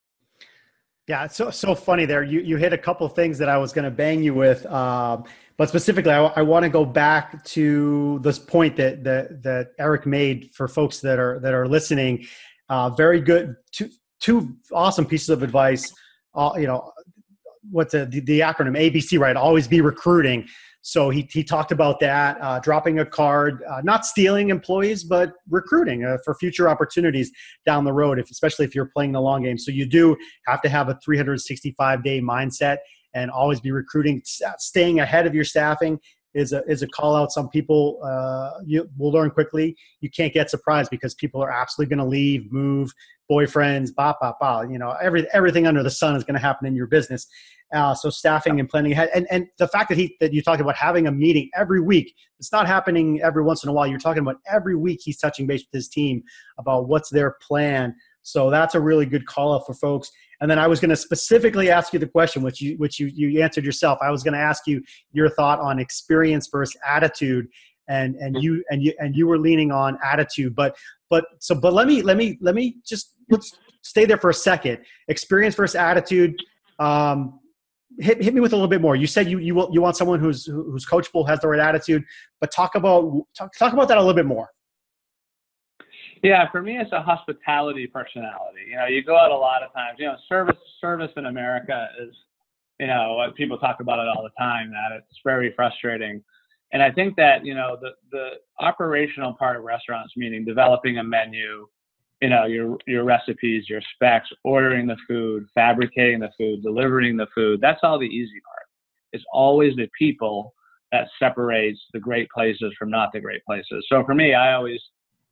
Yeah, 1.06 1.26
it's 1.26 1.36
so 1.36 1.50
so 1.50 1.74
funny 1.74 2.06
there. 2.06 2.22
You 2.22 2.40
you 2.40 2.56
hit 2.56 2.72
a 2.72 2.78
couple 2.78 3.06
things 3.08 3.36
that 3.38 3.48
I 3.48 3.58
was 3.58 3.74
going 3.74 3.84
to 3.84 3.90
bang 3.90 4.22
you 4.22 4.32
with, 4.32 4.64
um, 4.66 5.24
but 5.58 5.68
specifically, 5.68 6.12
I, 6.12 6.24
I 6.24 6.42
want 6.42 6.62
to 6.62 6.70
go 6.70 6.86
back 6.86 7.44
to 7.44 8.20
this 8.20 8.38
point 8.38 8.76
that 8.76 9.04
that 9.04 9.42
that 9.42 9.72
Eric 9.78 10.06
made 10.06 10.50
for 10.54 10.66
folks 10.66 11.00
that 11.00 11.18
are 11.18 11.38
that 11.40 11.52
are 11.52 11.68
listening. 11.68 12.26
Uh, 12.70 12.88
very 12.88 13.20
good, 13.20 13.54
two 13.70 13.90
two 14.18 14.56
awesome 14.72 15.04
pieces 15.04 15.28
of 15.28 15.42
advice. 15.42 15.92
Uh, 16.34 16.52
you 16.56 16.66
know, 16.66 16.90
what's 17.70 17.92
the, 17.92 18.06
the 18.06 18.40
acronym 18.40 18.74
ABC? 18.74 19.18
Right, 19.18 19.36
always 19.36 19.68
be 19.68 19.82
recruiting. 19.82 20.48
So 20.86 21.08
he, 21.08 21.26
he 21.32 21.42
talked 21.42 21.72
about 21.72 21.98
that, 22.00 22.36
uh, 22.42 22.60
dropping 22.60 22.98
a 22.98 23.06
card, 23.06 23.62
uh, 23.66 23.80
not 23.82 24.04
stealing 24.04 24.50
employees, 24.50 25.02
but 25.02 25.32
recruiting 25.48 26.04
uh, 26.04 26.18
for 26.22 26.34
future 26.34 26.68
opportunities 26.68 27.32
down 27.64 27.84
the 27.84 27.92
road, 27.92 28.18
if, 28.18 28.30
especially 28.30 28.66
if 28.66 28.74
you're 28.74 28.90
playing 28.94 29.12
the 29.12 29.20
long 29.20 29.44
game. 29.44 29.56
So 29.56 29.70
you 29.70 29.86
do 29.86 30.14
have 30.46 30.60
to 30.60 30.68
have 30.68 30.90
a 30.90 30.98
365 31.02 32.04
day 32.04 32.20
mindset 32.20 32.78
and 33.14 33.30
always 33.30 33.60
be 33.60 33.70
recruiting, 33.70 34.20
staying 34.58 35.00
ahead 35.00 35.26
of 35.26 35.34
your 35.34 35.44
staffing 35.44 35.98
is 36.34 36.52
a, 36.52 36.62
is 36.64 36.82
a 36.82 36.88
call 36.88 37.14
out. 37.14 37.32
Some 37.32 37.48
people 37.48 38.00
uh, 38.04 38.60
you 38.64 38.88
will 38.98 39.12
learn 39.12 39.30
quickly. 39.30 39.76
You 40.00 40.10
can't 40.10 40.32
get 40.32 40.50
surprised 40.50 40.90
because 40.90 41.14
people 41.14 41.42
are 41.42 41.50
absolutely 41.50 41.94
going 41.94 42.04
to 42.04 42.10
leave, 42.10 42.52
move, 42.52 42.92
boyfriends, 43.30 43.94
ba 43.94 44.14
ba 44.20 44.34
ba. 44.40 44.66
You 44.70 44.78
know, 44.78 44.96
every 45.02 45.26
everything 45.32 45.66
under 45.66 45.82
the 45.82 45.90
sun 45.90 46.16
is 46.16 46.24
going 46.24 46.34
to 46.34 46.40
happen 46.40 46.66
in 46.66 46.74
your 46.74 46.86
business. 46.86 47.26
Uh, 47.72 47.94
so 47.94 48.10
staffing 48.10 48.60
and 48.60 48.68
planning 48.68 48.92
ahead, 48.92 49.10
and 49.14 49.26
and 49.30 49.46
the 49.58 49.68
fact 49.68 49.88
that 49.88 49.98
he 49.98 50.16
that 50.20 50.32
you 50.32 50.42
talked 50.42 50.60
about 50.60 50.76
having 50.76 51.06
a 51.06 51.12
meeting 51.12 51.48
every 51.56 51.80
week. 51.80 52.14
It's 52.38 52.52
not 52.52 52.66
happening 52.66 53.22
every 53.22 53.42
once 53.42 53.62
in 53.64 53.70
a 53.70 53.72
while. 53.72 53.86
You're 53.86 53.98
talking 53.98 54.22
about 54.22 54.36
every 54.50 54.76
week. 54.76 55.00
He's 55.02 55.18
touching 55.18 55.46
base 55.46 55.62
with 55.62 55.72
his 55.72 55.88
team 55.88 56.22
about 56.58 56.88
what's 56.88 57.10
their 57.10 57.36
plan. 57.40 57.94
So 58.22 58.50
that's 58.50 58.74
a 58.74 58.80
really 58.80 59.06
good 59.06 59.26
call 59.26 59.54
out 59.54 59.66
for 59.66 59.74
folks. 59.74 60.10
And 60.40 60.50
then 60.50 60.58
I 60.58 60.66
was 60.66 60.80
going 60.80 60.90
to 60.90 60.96
specifically 60.96 61.70
ask 61.70 61.92
you 61.92 61.98
the 61.98 62.06
question, 62.06 62.42
which 62.42 62.60
you 62.60 62.76
which 62.76 62.98
you 62.98 63.06
you 63.06 63.42
answered 63.42 63.64
yourself. 63.64 63.98
I 64.02 64.10
was 64.10 64.22
going 64.22 64.34
to 64.34 64.40
ask 64.40 64.66
you 64.66 64.82
your 65.12 65.30
thought 65.30 65.60
on 65.60 65.78
experience 65.78 66.48
versus 66.50 66.76
attitude, 66.86 67.46
and 67.88 68.14
and 68.16 68.42
you 68.42 68.64
and 68.70 68.82
you 68.82 68.92
and 68.98 69.16
you 69.16 69.26
were 69.26 69.38
leaning 69.38 69.72
on 69.72 69.98
attitude. 70.04 70.54
But 70.54 70.76
but 71.10 71.24
so 71.38 71.54
but 71.54 71.72
let 71.72 71.86
me 71.86 72.02
let 72.02 72.16
me 72.16 72.38
let 72.40 72.54
me 72.54 72.76
just 72.86 73.12
let's 73.30 73.56
stay 73.82 74.04
there 74.04 74.18
for 74.18 74.30
a 74.30 74.34
second. 74.34 74.78
Experience 75.08 75.54
versus 75.54 75.76
attitude. 75.76 76.34
Um, 76.78 77.40
hit, 77.98 78.22
hit 78.22 78.34
me 78.34 78.40
with 78.40 78.52
a 78.52 78.56
little 78.56 78.68
bit 78.68 78.80
more. 78.80 78.96
You 78.96 79.06
said 79.06 79.30
you 79.30 79.38
you 79.38 79.68
you 79.72 79.80
want 79.80 79.96
someone 79.96 80.20
who's 80.20 80.46
who's 80.46 80.86
coachable, 80.86 81.28
has 81.28 81.40
the 81.40 81.48
right 81.48 81.60
attitude, 81.60 82.04
but 82.40 82.50
talk 82.50 82.74
about 82.74 83.24
talk, 83.36 83.52
talk 83.56 83.72
about 83.72 83.88
that 83.88 83.98
a 83.98 84.00
little 84.00 84.14
bit 84.14 84.26
more. 84.26 84.48
Yeah, 86.24 86.50
for 86.50 86.62
me, 86.62 86.78
it's 86.78 86.90
a 86.92 87.02
hospitality 87.02 87.86
personality. 87.86 88.62
You 88.70 88.76
know, 88.76 88.86
you 88.86 89.04
go 89.04 89.14
out 89.14 89.30
a 89.30 89.36
lot 89.36 89.62
of 89.62 89.74
times. 89.74 89.96
You 89.98 90.06
know, 90.06 90.16
service 90.26 90.56
service 90.80 91.10
in 91.18 91.26
America 91.26 91.88
is, 92.02 92.14
you 92.80 92.86
know, 92.86 93.30
people 93.36 93.58
talk 93.58 93.80
about 93.80 93.98
it 93.98 94.08
all 94.08 94.22
the 94.22 94.30
time. 94.42 94.70
That 94.70 94.96
it's 94.96 95.20
very 95.22 95.52
frustrating, 95.54 96.24
and 96.72 96.82
I 96.82 96.90
think 96.90 97.14
that 97.16 97.44
you 97.44 97.54
know 97.54 97.76
the 97.78 97.90
the 98.10 98.28
operational 98.58 99.34
part 99.34 99.58
of 99.58 99.64
restaurants, 99.64 100.14
meaning 100.16 100.46
developing 100.46 100.96
a 100.96 101.04
menu, 101.04 101.68
you 102.22 102.30
know, 102.30 102.46
your 102.46 102.78
your 102.86 103.04
recipes, 103.04 103.68
your 103.68 103.82
specs, 103.94 104.30
ordering 104.44 104.86
the 104.86 104.96
food, 105.06 105.46
fabricating 105.54 106.20
the 106.20 106.30
food, 106.38 106.62
delivering 106.62 107.18
the 107.18 107.26
food. 107.34 107.60
That's 107.60 107.80
all 107.82 107.98
the 107.98 108.06
easy 108.06 108.40
part. 108.48 108.66
It's 109.12 109.24
always 109.30 109.76
the 109.76 109.90
people 109.98 110.54
that 110.90 111.06
separates 111.18 111.80
the 111.92 112.00
great 112.00 112.30
places 112.30 112.72
from 112.78 112.88
not 112.88 113.12
the 113.12 113.20
great 113.20 113.44
places. 113.44 113.84
So 113.90 114.02
for 114.06 114.14
me, 114.14 114.32
I 114.32 114.54
always 114.54 114.80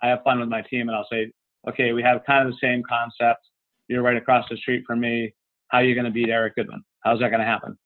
I 0.03 0.09
have 0.09 0.23
fun 0.25 0.41
with 0.41 0.49
my 0.49 0.63
team 0.63 0.89
and 0.89 0.97
I'll 0.97 1.07
say, 1.11 1.33
okay, 1.69 1.93
we 1.93 2.03
have 2.03 2.25
kind 2.27 2.47
of 2.47 2.53
the 2.53 2.59
same 2.61 2.83
concept. 2.89 3.47
You're 3.89 4.03
right 4.03 4.17
across 4.17 4.47
the 4.51 4.57
street 4.57 4.85
from 4.87 5.01
me. 5.01 5.33
How 5.69 5.79
are 5.79 5.85
you 5.85 5.95
going 5.95 6.05
to 6.05 6.11
beat 6.11 6.29
Eric 6.29 6.57
Goodwin? 6.57 6.83
How's 7.01 7.21
that 7.21 7.31
going 7.31 7.41
to 7.41 7.47
happen? 7.47 7.79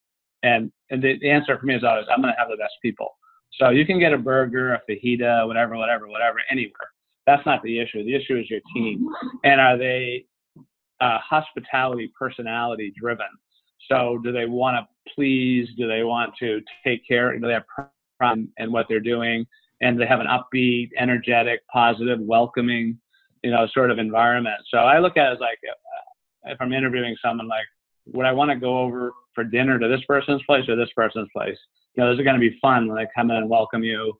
And, 0.43 0.73
and 0.91 1.03
the, 1.03 1.19
the 1.21 1.31
answer 1.31 1.59
for 1.59 1.67
me 1.67 1.75
is 1.75 1.85
always, 1.85 2.07
I'm 2.11 2.21
going 2.21 2.33
to 2.33 2.39
have 2.39 2.49
the 2.49 2.57
best 2.57 2.75
people. 2.83 3.17
So 3.59 3.71
you 3.71 3.87
can 3.87 3.99
get 3.99 4.13
a 4.13 4.19
burger, 4.19 4.75
a 4.75 4.81
fajita, 4.91 5.47
whatever, 5.47 5.77
whatever, 5.77 6.09
whatever, 6.09 6.39
anywhere. 6.51 6.73
That's 7.27 7.45
not 7.47 7.63
the 7.63 7.79
issue. 7.81 8.05
The 8.05 8.15
issue 8.15 8.37
is 8.37 8.49
your 8.51 8.61
team. 8.75 9.09
And 9.45 9.61
are 9.61 9.77
they 9.77 10.27
uh, 11.01 11.19
hospitality, 11.19 12.13
personality 12.19 12.93
driven? 12.99 13.27
So 13.91 14.19
do 14.23 14.33
they 14.33 14.47
want 14.47 14.77
to 14.77 15.13
please? 15.15 15.69
Do 15.77 15.89
they 15.89 16.03
want 16.03 16.35
to 16.41 16.61
take 16.85 17.07
care? 17.07 17.37
Do 17.39 17.47
they 17.47 17.53
have 17.53 17.65
pride 18.19 18.47
in 18.59 18.73
what 18.73 18.87
they're 18.89 19.01
doing? 19.01 19.47
And 19.81 20.01
they 20.01 20.07
have 20.07 20.21
an 20.21 20.27
upbeat, 20.27 20.91
energetic, 20.99 21.61
positive, 21.69 22.19
welcoming, 22.21 22.99
you 23.43 23.51
know, 23.51 23.67
sort 23.73 23.91
of 23.91 23.99
environment. 23.99 24.59
So 24.71 24.79
I 24.79 24.99
look 24.99 25.17
at 25.17 25.29
it 25.29 25.35
as 25.35 25.41
like, 25.41 25.59
uh, 25.69 26.51
if 26.51 26.59
I'm 26.61 26.73
interviewing 26.73 27.17
someone, 27.23 27.49
like, 27.49 27.67
would 28.07 28.27
I 28.27 28.33
want 28.33 28.51
to 28.51 28.57
go 28.57 28.79
over 28.79 29.13
for 29.35 29.45
dinner 29.45 29.79
to 29.79 29.89
this 29.89 30.01
person's 30.07 30.43
place 30.45 30.69
or 30.69 30.77
this 30.77 30.93
person's 30.95 31.29
place? 31.37 31.59
You 31.95 32.03
know, 32.03 32.11
this 32.11 32.21
is 32.21 32.25
going 32.25 32.41
to 32.41 32.51
be 32.51 32.59
fun 32.61 32.87
when 32.87 32.97
they 32.97 33.09
come 33.15 33.31
in 33.31 33.37
and 33.37 33.51
welcome 33.51 33.83
you, 33.83 34.15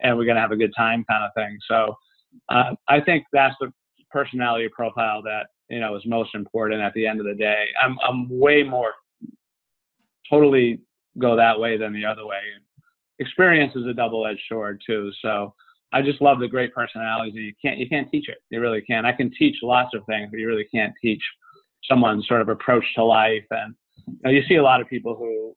and 0.00 0.16
we're 0.16 0.24
going 0.24 0.36
to 0.36 0.42
have 0.42 0.52
a 0.52 0.56
good 0.56 0.72
time, 0.76 1.04
kind 1.08 1.24
of 1.24 1.30
thing. 1.34 1.58
So 1.68 1.96
uh, 2.48 2.74
I 2.88 3.00
think 3.00 3.24
that's 3.32 3.54
the 3.60 3.72
personality 4.10 4.68
profile 4.74 5.22
that 5.22 5.46
you 5.68 5.80
know 5.80 5.96
is 5.96 6.02
most 6.04 6.34
important 6.34 6.80
at 6.80 6.92
the 6.94 7.06
end 7.06 7.20
of 7.20 7.26
the 7.26 7.34
day. 7.34 7.66
I'm 7.82 7.98
I'm 8.06 8.28
way 8.28 8.62
more 8.62 8.92
totally 10.28 10.80
go 11.18 11.36
that 11.36 11.58
way 11.58 11.76
than 11.76 11.92
the 11.92 12.04
other 12.04 12.26
way 12.26 12.38
experience 13.20 13.76
is 13.76 13.86
a 13.86 13.94
double-edged 13.94 14.42
sword 14.48 14.82
too. 14.84 15.12
So 15.22 15.54
I 15.92 16.02
just 16.02 16.20
love 16.20 16.40
the 16.40 16.48
great 16.48 16.74
personalities. 16.74 17.34
You 17.34 17.52
can't 17.62 17.78
you 17.78 17.88
can't 17.88 18.10
teach 18.10 18.28
it. 18.28 18.38
You 18.50 18.60
really 18.60 18.82
can't. 18.82 19.06
I 19.06 19.12
can 19.12 19.30
teach 19.38 19.56
lots 19.62 19.94
of 19.94 20.04
things, 20.06 20.28
but 20.30 20.40
you 20.40 20.48
really 20.48 20.68
can't 20.74 20.94
teach 21.00 21.22
someone's 21.88 22.26
sort 22.26 22.40
of 22.40 22.48
approach 22.48 22.84
to 22.96 23.04
life. 23.04 23.44
And 23.50 23.74
you, 24.06 24.18
know, 24.24 24.30
you 24.30 24.42
see 24.48 24.56
a 24.56 24.62
lot 24.62 24.80
of 24.80 24.88
people 24.88 25.14
who 25.14 25.54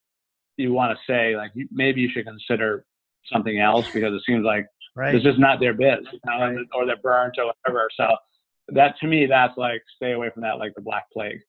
you 0.58 0.73
want 0.73 0.95
to 0.95 1.12
say 1.12 1.36
like 1.36 1.52
maybe 1.71 2.02
you 2.02 2.10
should 2.10 2.26
consider 2.26 2.86
something 3.32 3.60
else 3.60 3.89
because 3.91 4.13
it 4.13 4.21
seems 4.26 4.43
like 4.43 4.67
right. 4.95 5.13
this 5.13 5.26
is 5.26 5.39
not 5.39 5.60
their 5.60 5.73
biz, 5.73 5.99
you 6.12 6.19
know, 6.26 6.39
right. 6.39 6.58
or 6.73 6.86
they're 6.86 6.97
burnt 6.97 7.36
or 7.38 7.54
whatever. 7.65 7.89
So 7.95 8.15
that 8.69 8.95
to 8.99 9.08
me, 9.08 9.26
that's 9.26 9.58
like 9.58 9.82
stay 9.95 10.12
away 10.12 10.30
from 10.34 10.43
that 10.43 10.58
like 10.58 10.73
the 10.76 10.82
black 10.82 11.06
plague. 11.12 11.39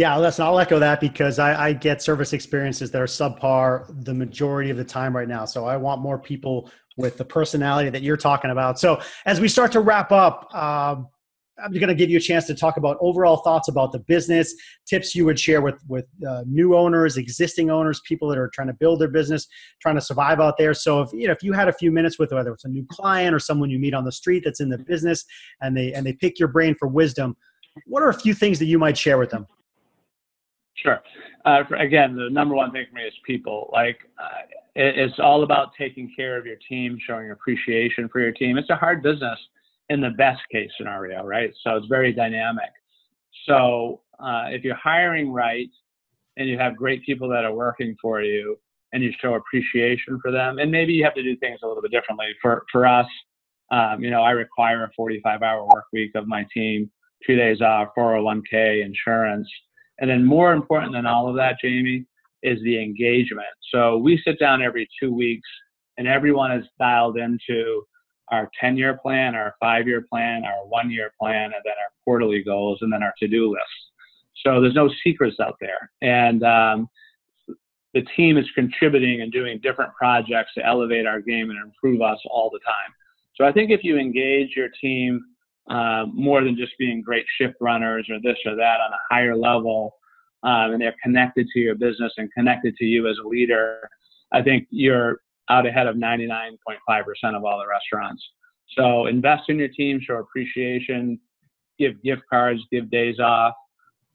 Yeah, 0.00 0.16
listen, 0.16 0.46
I'll 0.46 0.58
echo 0.58 0.78
that 0.78 0.98
because 0.98 1.38
I, 1.38 1.66
I, 1.66 1.72
get 1.74 2.00
service 2.00 2.32
experiences 2.32 2.90
that 2.90 3.02
are 3.02 3.04
subpar 3.04 3.84
the 4.06 4.14
majority 4.14 4.70
of 4.70 4.78
the 4.78 4.84
time 4.84 5.14
right 5.14 5.28
now. 5.28 5.44
So 5.44 5.66
I 5.66 5.76
want 5.76 6.00
more 6.00 6.18
people 6.18 6.70
with 6.96 7.18
the 7.18 7.24
personality 7.26 7.90
that 7.90 8.00
you're 8.00 8.16
talking 8.16 8.50
about. 8.50 8.78
So 8.78 9.02
as 9.26 9.40
we 9.40 9.48
start 9.48 9.72
to 9.72 9.80
wrap 9.80 10.10
up, 10.10 10.48
um, 10.54 11.06
I'm 11.62 11.72
going 11.72 11.88
to 11.88 11.94
give 11.94 12.08
you 12.08 12.16
a 12.16 12.20
chance 12.20 12.46
to 12.46 12.54
talk 12.54 12.78
about 12.78 12.96
overall 13.02 13.42
thoughts 13.42 13.68
about 13.68 13.92
the 13.92 13.98
business, 13.98 14.54
tips 14.88 15.14
you 15.14 15.26
would 15.26 15.38
share 15.38 15.60
with 15.60 15.78
with 15.86 16.06
uh, 16.26 16.44
new 16.46 16.74
owners, 16.74 17.18
existing 17.18 17.70
owners, 17.70 18.00
people 18.08 18.26
that 18.30 18.38
are 18.38 18.48
trying 18.54 18.68
to 18.68 18.72
build 18.72 19.02
their 19.02 19.10
business, 19.10 19.46
trying 19.82 19.96
to 19.96 20.00
survive 20.00 20.40
out 20.40 20.56
there. 20.56 20.72
So 20.72 21.02
if 21.02 21.12
you 21.12 21.26
know 21.26 21.34
if 21.34 21.42
you 21.42 21.52
had 21.52 21.68
a 21.68 21.74
few 21.74 21.92
minutes 21.92 22.18
with 22.18 22.32
whether 22.32 22.54
it's 22.54 22.64
a 22.64 22.70
new 22.70 22.86
client 22.90 23.34
or 23.34 23.38
someone 23.38 23.68
you 23.68 23.78
meet 23.78 23.92
on 23.92 24.06
the 24.06 24.12
street 24.12 24.44
that's 24.46 24.60
in 24.60 24.70
the 24.70 24.78
business, 24.78 25.26
and 25.60 25.76
they 25.76 25.92
and 25.92 26.06
they 26.06 26.14
pick 26.14 26.38
your 26.38 26.48
brain 26.48 26.74
for 26.74 26.88
wisdom, 26.88 27.36
what 27.84 28.02
are 28.02 28.08
a 28.08 28.18
few 28.18 28.32
things 28.32 28.58
that 28.60 28.64
you 28.64 28.78
might 28.78 28.96
share 28.96 29.18
with 29.18 29.28
them? 29.28 29.46
Sure. 30.76 31.00
Uh, 31.44 31.64
for, 31.68 31.76
again, 31.76 32.16
the 32.16 32.30
number 32.30 32.54
one 32.54 32.72
thing 32.72 32.86
for 32.88 32.96
me 32.96 33.02
is 33.02 33.14
people. 33.26 33.70
Like, 33.72 33.98
uh, 34.18 34.42
it, 34.74 34.98
it's 34.98 35.18
all 35.18 35.42
about 35.42 35.70
taking 35.78 36.12
care 36.14 36.38
of 36.38 36.46
your 36.46 36.56
team, 36.68 36.98
showing 37.06 37.30
appreciation 37.30 38.08
for 38.08 38.20
your 38.20 38.32
team. 38.32 38.56
It's 38.56 38.70
a 38.70 38.76
hard 38.76 39.02
business 39.02 39.38
in 39.88 40.00
the 40.00 40.10
best 40.10 40.40
case 40.50 40.70
scenario, 40.76 41.24
right? 41.24 41.52
So 41.62 41.76
it's 41.76 41.86
very 41.86 42.12
dynamic. 42.12 42.70
So 43.46 44.02
uh, 44.18 44.44
if 44.48 44.64
you're 44.64 44.76
hiring 44.76 45.32
right 45.32 45.70
and 46.36 46.48
you 46.48 46.58
have 46.58 46.76
great 46.76 47.04
people 47.04 47.28
that 47.30 47.44
are 47.44 47.52
working 47.52 47.96
for 48.00 48.22
you 48.22 48.58
and 48.92 49.02
you 49.02 49.12
show 49.20 49.34
appreciation 49.34 50.18
for 50.22 50.30
them, 50.30 50.58
and 50.58 50.70
maybe 50.70 50.92
you 50.92 51.04
have 51.04 51.14
to 51.14 51.22
do 51.22 51.36
things 51.36 51.60
a 51.62 51.66
little 51.66 51.82
bit 51.82 51.90
differently. 51.90 52.26
For 52.40 52.64
for 52.72 52.86
us, 52.86 53.06
um, 53.70 54.02
you 54.02 54.10
know, 54.10 54.22
I 54.22 54.30
require 54.30 54.84
a 54.84 54.90
45 54.96 55.42
hour 55.42 55.64
work 55.64 55.84
week 55.92 56.12
of 56.14 56.26
my 56.26 56.44
team, 56.52 56.90
two 57.26 57.36
days 57.36 57.60
off, 57.60 57.88
401k, 57.96 58.84
insurance 58.84 59.48
and 60.00 60.08
then 60.08 60.24
more 60.24 60.52
important 60.52 60.92
than 60.92 61.06
all 61.06 61.28
of 61.28 61.36
that, 61.36 61.56
Jamie, 61.62 62.06
is 62.42 62.60
the 62.62 62.82
engagement. 62.82 63.46
So 63.72 63.98
we 63.98 64.20
sit 64.24 64.38
down 64.38 64.62
every 64.62 64.88
two 65.00 65.12
weeks 65.12 65.48
and 65.98 66.08
everyone 66.08 66.52
is 66.52 66.64
dialed 66.78 67.18
into 67.18 67.82
our 68.28 68.50
10 68.60 68.76
year 68.76 68.98
plan, 69.02 69.34
our 69.34 69.54
five 69.60 69.86
year 69.86 70.06
plan, 70.10 70.44
our 70.44 70.66
one 70.66 70.90
year 70.90 71.12
plan, 71.20 71.44
and 71.44 71.62
then 71.64 71.74
our 71.78 71.90
quarterly 72.04 72.42
goals, 72.42 72.78
and 72.80 72.92
then 72.92 73.02
our 73.02 73.12
to 73.18 73.28
do 73.28 73.50
list. 73.50 73.64
So 74.46 74.60
there's 74.60 74.74
no 74.74 74.90
secrets 75.04 75.36
out 75.40 75.56
there. 75.60 75.90
And 76.00 76.42
um, 76.44 76.88
the 77.92 78.02
team 78.16 78.38
is 78.38 78.46
contributing 78.54 79.20
and 79.20 79.32
doing 79.32 79.60
different 79.62 79.92
projects 79.94 80.52
to 80.56 80.64
elevate 80.64 81.06
our 81.06 81.20
game 81.20 81.50
and 81.50 81.58
improve 81.58 82.00
us 82.00 82.18
all 82.30 82.48
the 82.50 82.60
time. 82.60 82.94
So 83.34 83.44
I 83.44 83.52
think 83.52 83.70
if 83.70 83.80
you 83.82 83.98
engage 83.98 84.50
your 84.56 84.68
team 84.80 85.22
uh, 85.70 86.04
more 86.12 86.42
than 86.42 86.56
just 86.56 86.72
being 86.78 87.00
great 87.00 87.24
shift 87.38 87.54
runners 87.60 88.06
or 88.10 88.18
this 88.22 88.36
or 88.44 88.56
that 88.56 88.80
on 88.80 88.92
a 88.92 89.14
higher 89.14 89.36
level, 89.36 89.96
um, 90.42 90.72
and 90.72 90.80
they're 90.80 90.94
connected 91.02 91.46
to 91.52 91.60
your 91.60 91.74
business 91.76 92.12
and 92.16 92.32
connected 92.32 92.76
to 92.76 92.84
you 92.84 93.08
as 93.08 93.16
a 93.24 93.26
leader, 93.26 93.88
I 94.32 94.42
think 94.42 94.66
you're 94.70 95.20
out 95.48 95.66
ahead 95.66 95.86
of 95.86 95.96
99.5% 95.96 96.56
of 97.36 97.44
all 97.44 97.58
the 97.58 97.66
restaurants. 97.68 98.22
So 98.76 99.06
invest 99.06 99.44
in 99.48 99.58
your 99.58 99.68
team, 99.68 100.00
show 100.02 100.16
appreciation, 100.16 101.18
give 101.78 102.02
gift 102.02 102.22
cards, 102.28 102.60
give 102.70 102.90
days 102.90 103.18
off, 103.18 103.54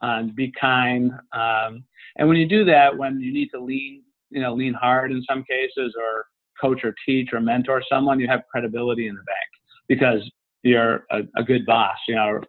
and 0.02 0.36
be 0.36 0.52
kind. 0.60 1.12
Um, 1.34 1.84
and 2.18 2.28
when 2.28 2.38
you 2.38 2.48
do 2.48 2.64
that, 2.66 2.96
when 2.96 3.20
you 3.20 3.34
need 3.34 3.50
to 3.54 3.60
lean, 3.60 4.04
you 4.30 4.42
know, 4.42 4.54
lean 4.54 4.74
hard 4.74 5.12
in 5.12 5.24
some 5.28 5.44
cases, 5.44 5.94
or 5.98 6.26
coach 6.60 6.84
or 6.84 6.94
teach 7.06 7.30
or 7.34 7.42
mentor 7.42 7.84
someone, 7.90 8.20
you 8.20 8.28
have 8.28 8.42
credibility 8.52 9.08
in 9.08 9.16
the 9.16 9.24
bank 9.24 9.50
because 9.88 10.22
you're 10.66 11.06
a, 11.12 11.22
a 11.38 11.44
good 11.44 11.66
boss, 11.66 11.98
you 12.08 12.16
know, 12.16 12.42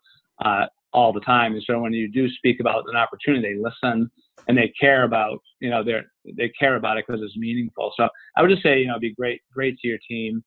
uh, 0.44 0.66
all 0.92 1.12
the 1.12 1.20
time. 1.20 1.52
And 1.52 1.62
so 1.62 1.78
when 1.78 1.92
you 1.92 2.10
do 2.10 2.28
speak 2.30 2.58
about 2.60 2.84
an 2.88 2.96
opportunity, 2.96 3.54
they 3.54 3.60
listen 3.60 4.10
and 4.48 4.56
they 4.56 4.72
care 4.80 5.04
about, 5.04 5.38
you 5.60 5.70
know, 5.70 5.84
they 5.84 6.00
they 6.36 6.48
care 6.50 6.76
about 6.76 6.96
it 6.96 7.04
because 7.06 7.22
it's 7.22 7.36
meaningful. 7.36 7.92
So 7.96 8.08
I 8.36 8.42
would 8.42 8.50
just 8.50 8.62
say, 8.62 8.80
you 8.80 8.88
know, 8.88 8.98
be 8.98 9.14
great, 9.14 9.42
great 9.52 9.78
to 9.78 9.88
your 9.88 9.98
team 10.08 10.42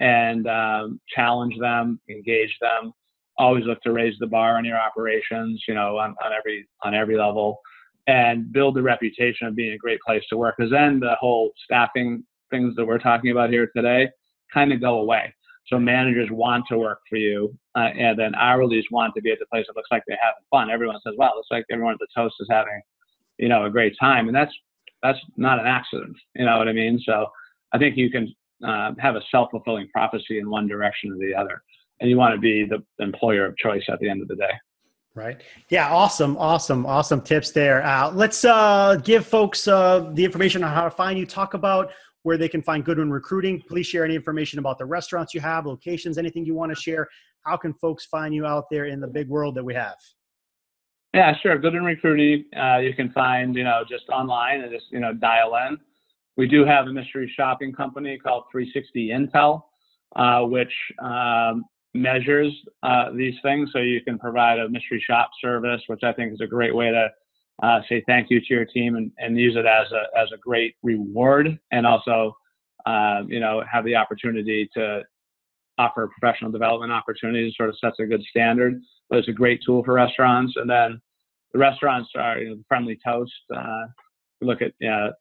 and 0.00 0.48
um, 0.48 1.00
challenge 1.14 1.54
them, 1.60 2.00
engage 2.10 2.54
them. 2.60 2.92
Always 3.38 3.64
look 3.64 3.80
to 3.82 3.92
raise 3.92 4.14
the 4.18 4.26
bar 4.26 4.56
on 4.56 4.64
your 4.64 4.78
operations, 4.78 5.62
you 5.66 5.74
know, 5.74 5.96
on, 5.96 6.14
on 6.24 6.32
every 6.36 6.68
on 6.82 6.94
every 6.94 7.16
level, 7.16 7.60
and 8.06 8.52
build 8.52 8.74
the 8.74 8.82
reputation 8.82 9.46
of 9.46 9.54
being 9.54 9.72
a 9.72 9.78
great 9.78 10.00
place 10.06 10.22
to 10.30 10.36
work. 10.36 10.56
Because 10.58 10.70
then 10.70 11.00
the 11.00 11.14
whole 11.18 11.52
staffing 11.64 12.24
things 12.50 12.74
that 12.76 12.84
we're 12.84 12.98
talking 12.98 13.30
about 13.30 13.50
here 13.50 13.70
today 13.74 14.08
kind 14.52 14.72
of 14.72 14.80
go 14.80 15.00
away. 15.00 15.32
So 15.66 15.78
managers 15.78 16.28
want 16.30 16.64
to 16.68 16.78
work 16.78 17.00
for 17.08 17.16
you, 17.16 17.56
uh, 17.76 17.90
and 17.96 18.18
then 18.18 18.32
hourlies 18.32 18.84
want 18.90 19.14
to 19.14 19.22
be 19.22 19.30
at 19.30 19.38
the 19.38 19.46
place 19.46 19.64
that 19.68 19.76
looks 19.76 19.90
like 19.90 20.02
they're 20.06 20.18
having 20.20 20.42
fun. 20.50 20.70
Everyone 20.70 20.98
says, 21.04 21.14
"Wow, 21.16 21.32
looks 21.36 21.48
like 21.50 21.64
everyone 21.70 21.94
at 21.94 22.00
the 22.00 22.08
toast 22.14 22.34
is 22.40 22.48
having, 22.50 22.80
you 23.38 23.48
know, 23.48 23.64
a 23.64 23.70
great 23.70 23.96
time," 23.98 24.26
and 24.26 24.36
that's 24.36 24.52
that's 25.02 25.20
not 25.36 25.58
an 25.58 25.66
accident. 25.66 26.16
You 26.34 26.46
know 26.46 26.58
what 26.58 26.68
I 26.68 26.72
mean? 26.72 27.00
So 27.04 27.26
I 27.72 27.78
think 27.78 27.96
you 27.96 28.10
can 28.10 28.34
uh, 28.64 28.92
have 28.98 29.16
a 29.16 29.22
self-fulfilling 29.30 29.88
prophecy 29.88 30.38
in 30.38 30.50
one 30.50 30.66
direction 30.66 31.12
or 31.12 31.18
the 31.18 31.34
other, 31.34 31.62
and 32.00 32.10
you 32.10 32.16
want 32.16 32.34
to 32.34 32.40
be 32.40 32.64
the 32.64 32.82
employer 33.02 33.46
of 33.46 33.56
choice 33.56 33.84
at 33.88 33.98
the 34.00 34.08
end 34.08 34.22
of 34.22 34.28
the 34.28 34.36
day. 34.36 34.52
Right. 35.14 35.42
Yeah. 35.68 35.92
Awesome. 35.92 36.38
Awesome. 36.38 36.86
Awesome 36.86 37.20
tips 37.20 37.50
there. 37.50 37.84
Uh, 37.84 38.10
let's 38.12 38.46
uh, 38.46 38.98
give 39.04 39.26
folks 39.26 39.68
uh, 39.68 40.10
the 40.14 40.24
information 40.24 40.64
on 40.64 40.72
how 40.72 40.84
to 40.84 40.90
find 40.90 41.18
you. 41.18 41.26
Talk 41.26 41.52
about 41.52 41.92
where 42.22 42.36
they 42.36 42.48
can 42.48 42.62
find 42.62 42.84
Goodwin 42.84 43.10
Recruiting. 43.10 43.62
Please 43.68 43.86
share 43.86 44.04
any 44.04 44.14
information 44.14 44.58
about 44.58 44.78
the 44.78 44.84
restaurants 44.84 45.34
you 45.34 45.40
have, 45.40 45.66
locations, 45.66 46.18
anything 46.18 46.44
you 46.44 46.54
want 46.54 46.74
to 46.74 46.80
share. 46.80 47.08
How 47.44 47.56
can 47.56 47.74
folks 47.74 48.06
find 48.06 48.34
you 48.34 48.46
out 48.46 48.66
there 48.70 48.86
in 48.86 49.00
the 49.00 49.08
big 49.08 49.28
world 49.28 49.54
that 49.56 49.64
we 49.64 49.74
have? 49.74 49.96
Yeah, 51.14 51.34
sure. 51.42 51.58
Goodwin 51.58 51.84
Recruiting, 51.84 52.44
uh, 52.56 52.78
you 52.78 52.94
can 52.94 53.12
find, 53.12 53.54
you 53.54 53.64
know, 53.64 53.82
just 53.88 54.08
online 54.08 54.62
and 54.62 54.72
just, 54.72 54.86
you 54.90 55.00
know, 55.00 55.12
dial 55.12 55.54
in. 55.68 55.76
We 56.36 56.48
do 56.48 56.64
have 56.64 56.86
a 56.86 56.92
mystery 56.92 57.30
shopping 57.36 57.72
company 57.72 58.18
called 58.18 58.44
360 58.50 59.08
Intel, 59.08 59.62
uh, 60.16 60.46
which 60.46 60.72
um, 61.02 61.64
measures 61.92 62.52
uh, 62.82 63.10
these 63.14 63.34
things. 63.42 63.68
So 63.72 63.80
you 63.80 64.00
can 64.00 64.18
provide 64.18 64.58
a 64.58 64.68
mystery 64.70 65.04
shop 65.06 65.30
service, 65.42 65.82
which 65.88 66.02
I 66.02 66.12
think 66.12 66.32
is 66.32 66.40
a 66.40 66.46
great 66.46 66.74
way 66.74 66.90
to 66.90 67.08
uh, 67.62 67.80
say 67.88 68.02
thank 68.06 68.28
you 68.28 68.40
to 68.40 68.46
your 68.50 68.64
team 68.64 68.96
and, 68.96 69.10
and 69.18 69.38
use 69.38 69.56
it 69.56 69.66
as 69.66 69.86
a, 69.92 70.18
as 70.18 70.28
a 70.34 70.36
great 70.38 70.74
reward 70.82 71.58
and 71.70 71.86
also, 71.86 72.36
uh, 72.86 73.22
you 73.28 73.38
know, 73.38 73.62
have 73.70 73.84
the 73.84 73.94
opportunity 73.94 74.68
to 74.74 75.02
offer 75.78 76.10
professional 76.18 76.50
development 76.50 76.92
opportunities, 76.92 77.54
sort 77.56 77.68
of 77.68 77.78
sets 77.78 77.96
a 78.00 78.06
good 78.06 78.22
standard. 78.28 78.80
But 79.08 79.20
it's 79.20 79.28
a 79.28 79.32
great 79.32 79.60
tool 79.64 79.84
for 79.84 79.94
restaurants. 79.94 80.54
And 80.56 80.68
then 80.68 81.00
the 81.52 81.58
restaurants 81.58 82.10
are 82.16 82.38
you 82.38 82.50
know, 82.50 82.62
Friendly 82.68 82.98
Toast. 83.04 83.32
Uh, 83.54 83.84
look 84.40 84.60
at 84.60 84.72
uh, 84.86 85.12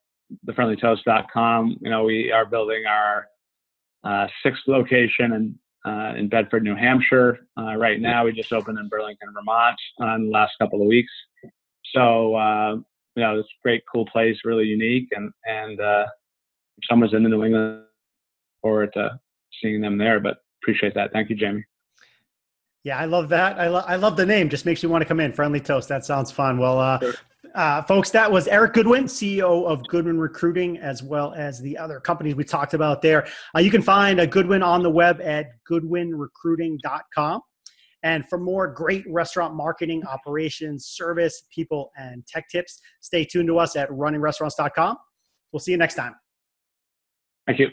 thefriendlytoast.com. 0.48 1.78
You 1.82 1.90
know, 1.90 2.04
we 2.04 2.32
are 2.32 2.46
building 2.46 2.86
our 2.88 3.28
uh, 4.04 4.28
sixth 4.44 4.64
location 4.68 5.34
in 5.34 5.60
uh, 5.84 6.14
in 6.16 6.30
Bedford, 6.30 6.64
New 6.64 6.76
Hampshire. 6.76 7.40
Uh, 7.58 7.76
right 7.76 8.00
now, 8.00 8.26
we 8.26 8.32
just 8.32 8.54
opened 8.54 8.78
in 8.78 8.88
Burlington, 8.88 9.34
Vermont, 9.34 9.76
in 10.00 10.26
the 10.26 10.32
last 10.32 10.54
couple 10.60 10.80
of 10.80 10.88
weeks. 10.88 11.12
So, 11.94 12.36
uh, 12.36 12.76
you 13.16 13.24
know, 13.24 13.40
it's 13.40 13.48
a 13.48 13.62
great, 13.64 13.84
cool 13.92 14.06
place, 14.06 14.38
really 14.46 14.66
unique, 14.66 15.10
and 15.12 15.32
and 15.46 15.80
uh, 15.80 16.06
if 16.78 16.84
someone's 16.90 17.14
in 17.14 17.24
the 17.24 17.30
New 17.30 17.44
England, 17.44 17.84
forward 18.62 18.92
to 18.94 19.20
seeing 19.62 19.82
them 19.82 19.98
there. 19.98 20.20
But 20.20 20.38
appreciate 20.64 20.94
that. 20.96 21.12
Thank 21.12 21.30
you, 21.30 21.36
Jamie. 21.36 21.66
Yeah, 22.84 22.98
I 22.98 23.06
love 23.06 23.30
that. 23.30 23.60
I, 23.60 23.68
lo- 23.68 23.84
I 23.86 23.96
love 23.96 24.18
the 24.18 24.26
name. 24.26 24.50
Just 24.50 24.66
makes 24.66 24.82
you 24.82 24.90
want 24.90 25.04
to 25.04 25.06
come 25.06 25.20
in. 25.20 25.32
Friendly 25.34 25.60
Toast. 25.60 25.88
That 25.90 26.04
sounds 26.04 26.32
fun. 26.32 26.58
Well, 26.58 26.80
uh, 26.80 27.00
sure. 27.00 27.14
uh, 27.54 27.84
folks, 27.84 28.10
that 28.12 28.32
was 28.32 28.48
Eric 28.48 28.74
Goodwin, 28.74 29.04
CEO 29.04 29.66
of 29.66 29.88
Goodwin 29.88 30.18
Recruiting, 30.18 30.80
as 30.80 31.04
well 31.04 31.32
as 31.36 31.60
the 31.60 31.78
other 31.78 32.00
companies 32.00 32.34
we 32.34 32.44
talked 32.44 32.74
about 32.74 33.04
there. 33.04 33.28
Uh, 33.56 33.60
you 33.60 33.70
can 33.70 33.84
find 33.84 34.20
a 34.20 34.26
Goodwin 34.26 34.64
on 34.64 34.82
the 34.82 34.90
web 34.90 35.22
at 35.22 35.52
goodwinrecruiting.com. 35.70 37.42
And 38.04 38.28
for 38.28 38.38
more 38.38 38.68
great 38.68 39.06
restaurant 39.08 39.56
marketing, 39.56 40.04
operations, 40.06 40.86
service, 40.86 41.44
people, 41.54 41.92
and 41.98 42.26
tech 42.26 42.50
tips, 42.50 42.80
stay 43.02 43.26
tuned 43.26 43.48
to 43.48 43.60
us 43.60 43.76
at 43.76 43.90
runningrestaurants.com. 43.90 44.98
We'll 45.52 45.60
see 45.60 45.72
you 45.72 45.78
next 45.78 45.96
time. 45.96 46.16
Thank 47.46 47.60
you. 47.60 47.70